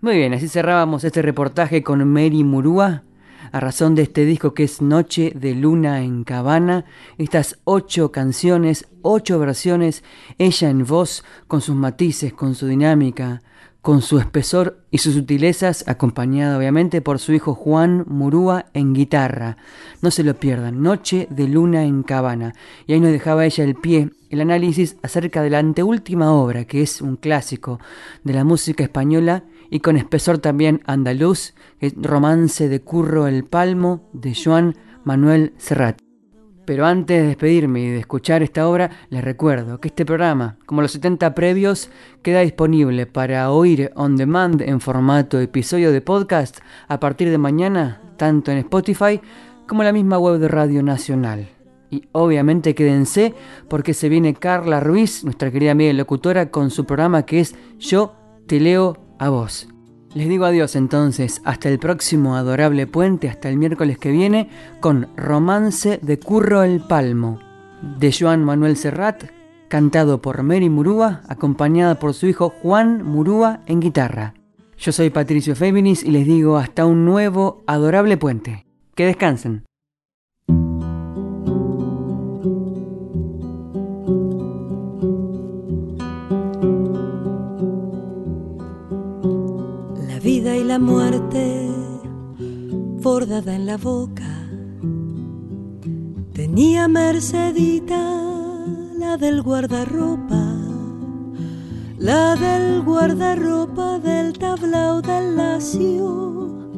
Muy 0.00 0.16
bien, 0.16 0.32
así 0.32 0.46
cerrábamos 0.46 1.02
este 1.02 1.22
reportaje 1.22 1.82
con 1.82 2.08
Mary 2.08 2.44
Murúa 2.44 3.02
a 3.50 3.58
razón 3.58 3.96
de 3.96 4.02
este 4.02 4.24
disco 4.24 4.54
que 4.54 4.62
es 4.62 4.80
Noche 4.80 5.32
de 5.34 5.56
Luna 5.56 6.04
en 6.04 6.22
Cabana. 6.22 6.84
Estas 7.18 7.58
ocho 7.64 8.12
canciones, 8.12 8.86
ocho 9.02 9.40
versiones, 9.40 10.04
ella 10.38 10.70
en 10.70 10.84
voz, 10.86 11.24
con 11.48 11.60
sus 11.62 11.74
matices, 11.74 12.32
con 12.32 12.54
su 12.54 12.68
dinámica, 12.68 13.42
con 13.82 14.00
su 14.00 14.20
espesor 14.20 14.84
y 14.92 14.98
sus 14.98 15.14
sutilezas, 15.14 15.84
acompañada 15.88 16.58
obviamente 16.58 17.00
por 17.00 17.18
su 17.18 17.32
hijo 17.32 17.56
Juan 17.56 18.04
Murúa 18.06 18.66
en 18.74 18.92
guitarra. 18.92 19.56
No 20.00 20.12
se 20.12 20.22
lo 20.22 20.34
pierdan, 20.34 20.80
Noche 20.80 21.26
de 21.28 21.48
Luna 21.48 21.82
en 21.82 22.04
Cabana. 22.04 22.54
Y 22.86 22.92
ahí 22.92 23.00
nos 23.00 23.10
dejaba 23.10 23.46
ella 23.46 23.64
el 23.64 23.74
pie, 23.74 24.10
el 24.30 24.42
análisis 24.42 24.96
acerca 25.02 25.42
de 25.42 25.50
la 25.50 25.58
anteúltima 25.58 26.32
obra, 26.32 26.66
que 26.66 26.82
es 26.82 27.02
un 27.02 27.16
clásico 27.16 27.80
de 28.22 28.34
la 28.34 28.44
música 28.44 28.84
española 28.84 29.42
y 29.70 29.80
con 29.80 29.96
espesor 29.96 30.38
también 30.38 30.80
andaluz, 30.86 31.54
el 31.80 31.92
Romance 32.02 32.68
de 32.68 32.80
Curro 32.80 33.26
el 33.26 33.44
Palmo 33.44 34.08
de 34.12 34.34
Joan 34.34 34.74
Manuel 35.04 35.54
Serrat. 35.56 35.98
Pero 36.68 36.84
antes 36.84 37.22
de 37.22 37.28
despedirme 37.28 37.80
y 37.80 37.88
de 37.88 37.98
escuchar 37.98 38.42
esta 38.42 38.68
obra, 38.68 38.90
les 39.08 39.24
recuerdo 39.24 39.80
que 39.80 39.88
este 39.88 40.04
programa, 40.04 40.58
como 40.66 40.82
los 40.82 40.92
70 40.92 41.34
previos, 41.34 41.88
queda 42.20 42.40
disponible 42.40 43.06
para 43.06 43.50
oír 43.50 43.90
on 43.94 44.16
demand 44.16 44.60
en 44.60 44.78
formato 44.80 45.40
episodio 45.40 45.92
de 45.92 46.02
podcast 46.02 46.58
a 46.86 47.00
partir 47.00 47.30
de 47.30 47.38
mañana, 47.38 48.02
tanto 48.18 48.52
en 48.52 48.58
Spotify 48.58 49.18
como 49.66 49.80
en 49.80 49.86
la 49.86 49.92
misma 49.94 50.18
web 50.18 50.38
de 50.38 50.48
Radio 50.48 50.82
Nacional. 50.82 51.48
Y 51.90 52.04
obviamente 52.12 52.74
quédense 52.74 53.34
porque 53.70 53.94
se 53.94 54.10
viene 54.10 54.34
Carla 54.34 54.78
Ruiz, 54.78 55.24
nuestra 55.24 55.50
querida 55.50 55.70
amiga 55.70 55.94
locutora, 55.94 56.50
con 56.50 56.70
su 56.70 56.84
programa 56.84 57.24
que 57.24 57.40
es 57.40 57.54
Yo 57.78 58.14
te 58.46 58.60
leo 58.60 59.07
a 59.18 59.28
vos. 59.28 59.68
Les 60.14 60.28
digo 60.28 60.46
adiós 60.46 60.74
entonces, 60.74 61.40
hasta 61.44 61.68
el 61.68 61.78
próximo 61.78 62.36
adorable 62.36 62.86
puente, 62.86 63.28
hasta 63.28 63.48
el 63.48 63.58
miércoles 63.58 63.98
que 63.98 64.10
viene, 64.10 64.48
con 64.80 65.08
Romance 65.16 65.98
de 66.02 66.18
Curro 66.18 66.62
el 66.62 66.80
Palmo, 66.80 67.38
de 67.98 68.14
Joan 68.18 68.42
Manuel 68.42 68.76
Serrat, 68.76 69.24
cantado 69.68 70.22
por 70.22 70.42
Mary 70.42 70.70
Murúa, 70.70 71.20
acompañada 71.28 71.98
por 71.98 72.14
su 72.14 72.26
hijo 72.26 72.54
Juan 72.62 73.04
Murúa 73.04 73.60
en 73.66 73.80
guitarra. 73.80 74.34
Yo 74.78 74.92
soy 74.92 75.10
Patricio 75.10 75.54
Féminis 75.54 76.02
y 76.02 76.10
les 76.10 76.26
digo 76.26 76.56
hasta 76.56 76.86
un 76.86 77.04
nuevo 77.04 77.62
adorable 77.66 78.16
puente. 78.16 78.64
Que 78.94 79.06
descansen. 79.06 79.67
La 90.78 90.84
muerte 90.84 91.68
bordada 93.02 93.56
en 93.56 93.66
la 93.66 93.76
boca. 93.76 94.48
Tenía 96.32 96.86
Mercedita 96.86 98.00
la 98.96 99.16
del 99.16 99.42
guardarropa, 99.42 100.44
la 101.98 102.36
del 102.36 102.82
guardarropa 102.82 103.98
del 103.98 104.38
tablao 104.38 105.02
del 105.02 105.36
lacio, 105.36 106.70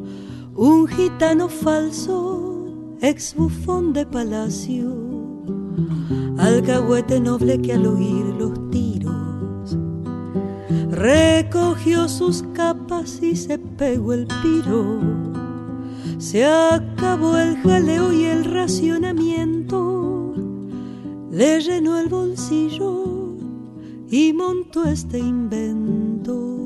un 0.55 0.86
gitano 0.86 1.48
falso, 1.48 2.96
ex 3.03 3.34
bufón 3.34 3.92
de 3.92 4.07
palacio, 4.07 4.96
alcahuete 6.38 7.20
noble 7.20 7.61
que 7.61 7.74
al 7.74 7.86
oír 7.86 8.24
los 8.38 8.70
recogió 11.01 12.09
sus 12.11 12.42
capas 12.53 13.22
y 13.22 13.34
se 13.34 13.59
pegó 13.59 14.12
el 14.12 14.26
piro. 14.42 15.01
Se 16.18 16.44
acabó 16.44 17.38
el 17.38 17.57
jaleo 17.62 18.12
y 18.12 18.24
el 18.24 18.44
racionamiento, 18.44 20.34
le 21.30 21.61
llenó 21.62 21.98
el 21.98 22.11
bolsillo 22.11 23.34
y 24.11 24.34
montó 24.34 24.84
este 24.84 25.18
invento. 25.18 26.59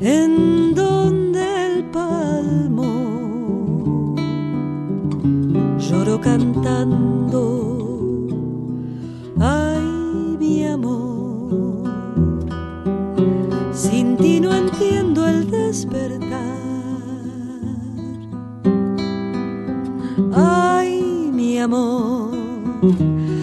En 0.00 0.74
donde 0.74 1.66
el 1.66 1.84
palmo 1.84 2.96
lloró 5.78 6.20
cantando. 6.20 7.68
Ay, 9.38 10.36
mi 10.40 10.64
amor 10.64 11.11
ti 14.32 14.40
no 14.40 14.50
entiendo 14.54 15.28
el 15.28 15.50
despertar. 15.50 16.40
Ay, 20.32 21.30
mi 21.30 21.58
amor, 21.58 22.30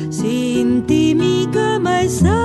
sin 0.09 0.87
ti 0.87 1.13
mi 1.13 1.47
cama 1.53 2.01
es 2.01 2.23
ancha. 2.23 2.39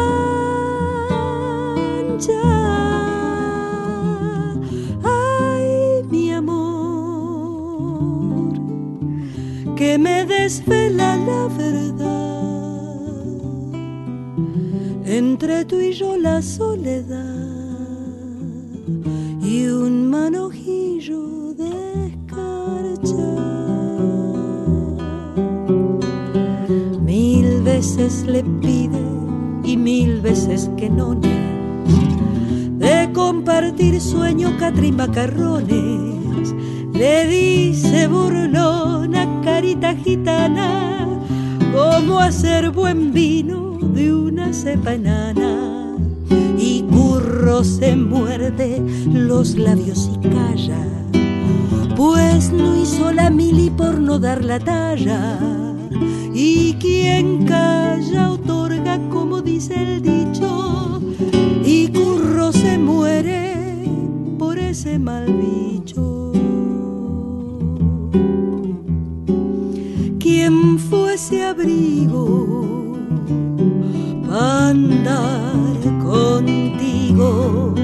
Ay, 5.02 6.02
mi 6.10 6.30
amor, 6.30 7.32
que 9.74 9.96
me 9.96 10.26
desvela 10.26 11.16
la 11.16 11.48
verdad. 11.56 11.94
Entre 15.06 15.64
tú 15.64 15.80
y 15.80 15.92
yo 15.94 16.18
la 16.18 16.42
soledad 16.42 17.53
veces 30.46 30.70
que 30.76 30.90
no 30.90 31.14
de 31.14 33.10
compartir 33.12 34.00
sueño 34.00 34.56
Catrín 34.58 34.96
Macarrones. 34.96 36.54
Le 36.92 37.26
dice 37.26 38.06
burlona, 38.08 39.40
carita 39.42 39.94
gitana, 39.94 41.06
cómo 41.72 42.20
hacer 42.20 42.70
buen 42.70 43.12
vino 43.12 43.78
de 43.80 44.14
una 44.14 44.52
cepa 44.52 44.94
enana 44.94 45.64
se 47.64 47.96
muerde 47.96 48.82
los 49.12 49.56
labios 49.56 50.10
y 50.12 50.28
calla, 50.28 50.86
pues 51.96 52.52
no 52.52 52.76
hizo 52.76 53.10
la 53.12 53.30
mili 53.30 53.70
por 53.70 53.98
no 53.98 54.18
dar 54.18 54.44
la 54.44 54.58
talla. 54.58 55.38
Y 56.34 56.74
quien 56.74 57.46
calla 57.46 58.32
otorga, 58.32 58.98
como 59.08 59.40
dice 59.40 59.74
el 59.74 60.02
y 60.02 60.13
curro 60.13 60.13
se 60.13 60.13
muere 62.84 63.54
por 64.38 64.58
ese 64.58 64.98
mal 64.98 65.26
bicho. 65.32 66.32
¿Quién 70.18 70.78
fue 70.78 71.14
ese 71.14 71.42
abrigo? 71.44 72.54
para 74.34 74.68
andar 74.70 75.54
contigo. 76.02 77.74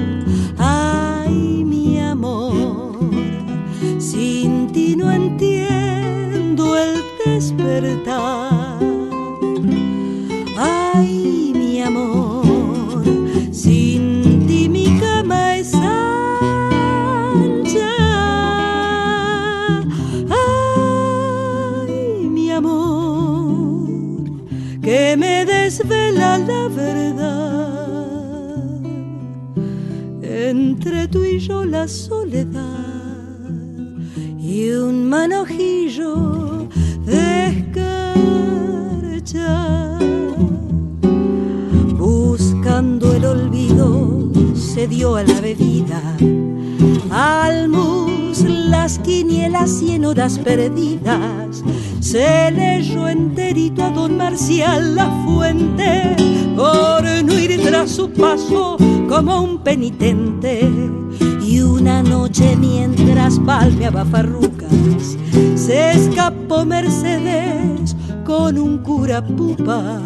La 31.65 31.87
soledad 31.87 32.91
y 34.39 34.69
un 34.71 35.07
manojillo 35.07 36.67
de 37.05 37.47
escarcha. 37.47 38.49
Buscando 41.97 43.13
el 43.13 43.25
olvido 43.25 44.31
se 44.55 44.87
dio 44.87 45.15
a 45.15 45.23
la 45.23 45.39
bebida, 45.41 46.01
al 47.09 47.69
mus 47.69 48.43
las 48.43 48.99
quinielas 48.99 49.81
y 49.81 49.91
en 49.91 50.05
horas 50.05 50.39
perdidas 50.39 51.63
se 51.99 52.51
leyó 52.51 53.07
enterito 53.07 53.83
a 53.83 53.91
don 53.91 54.17
Marcial 54.17 54.95
la 54.95 55.09
fuente 55.25 56.15
por 56.55 57.03
no 57.23 57.39
ir 57.39 57.61
tras 57.61 57.91
su 57.91 58.09
paso 58.11 58.77
como 59.07 59.41
un 59.41 59.63
penitente. 59.63 61.00
Una 61.81 62.03
noche 62.03 62.55
mientras 62.57 63.39
palmeaba 63.39 64.05
farrucas, 64.05 65.17
se 65.55 65.91
escapó 65.91 66.63
Mercedes 66.63 67.95
con 68.23 68.57
un 68.59 68.77
cura 68.77 69.25
pupa 69.25 69.99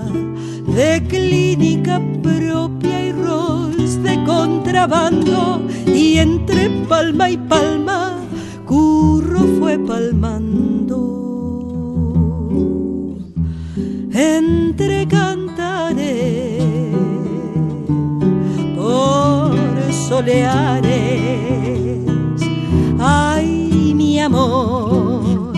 de 0.68 1.04
clínica 1.08 2.02
propia 2.24 3.08
y 3.08 3.12
rol 3.12 3.76
grabando 4.64 5.62
y 5.86 6.18
entre 6.18 6.70
palma 6.88 7.30
y 7.30 7.38
palma 7.38 8.20
Curro 8.66 9.42
fue 9.60 9.78
palmando. 9.78 10.98
Entre 14.14 15.08
cantares 15.08 16.64
por 18.76 19.56
soleares, 19.92 21.65
ay 23.00 23.94
mi 23.94 24.20
amor, 24.20 25.54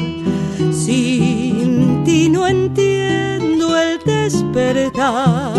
sin 0.71 2.03
ti 2.03 2.29
no 2.29 2.47
entiendo 2.47 3.77
el 3.77 3.99
despertar. 4.05 5.53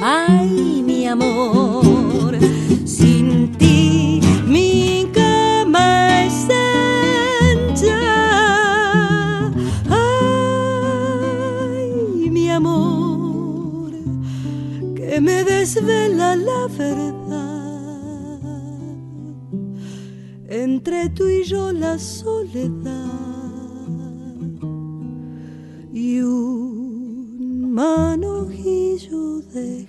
Ay 0.00 0.82
mi 0.84 1.06
amor, 1.06 2.36
sin 2.84 3.52
ti 3.56 4.20
mi 4.46 5.08
cama 5.12 6.24
es 6.24 6.46
ancha. 7.50 8.00
Ay 9.88 12.30
mi 12.30 12.50
amor, 12.50 13.92
que 14.94 15.20
me 15.20 15.44
desvela 15.44 16.36
la 16.36 16.66
verdad. 16.76 17.13
Entre 20.86 21.08
tú 21.08 21.26
y 21.26 21.42
yo 21.44 21.72
la 21.72 21.98
soledad 21.98 22.90
y 25.90 26.20
un 26.20 27.72
manojillo 27.72 29.40
de 29.54 29.86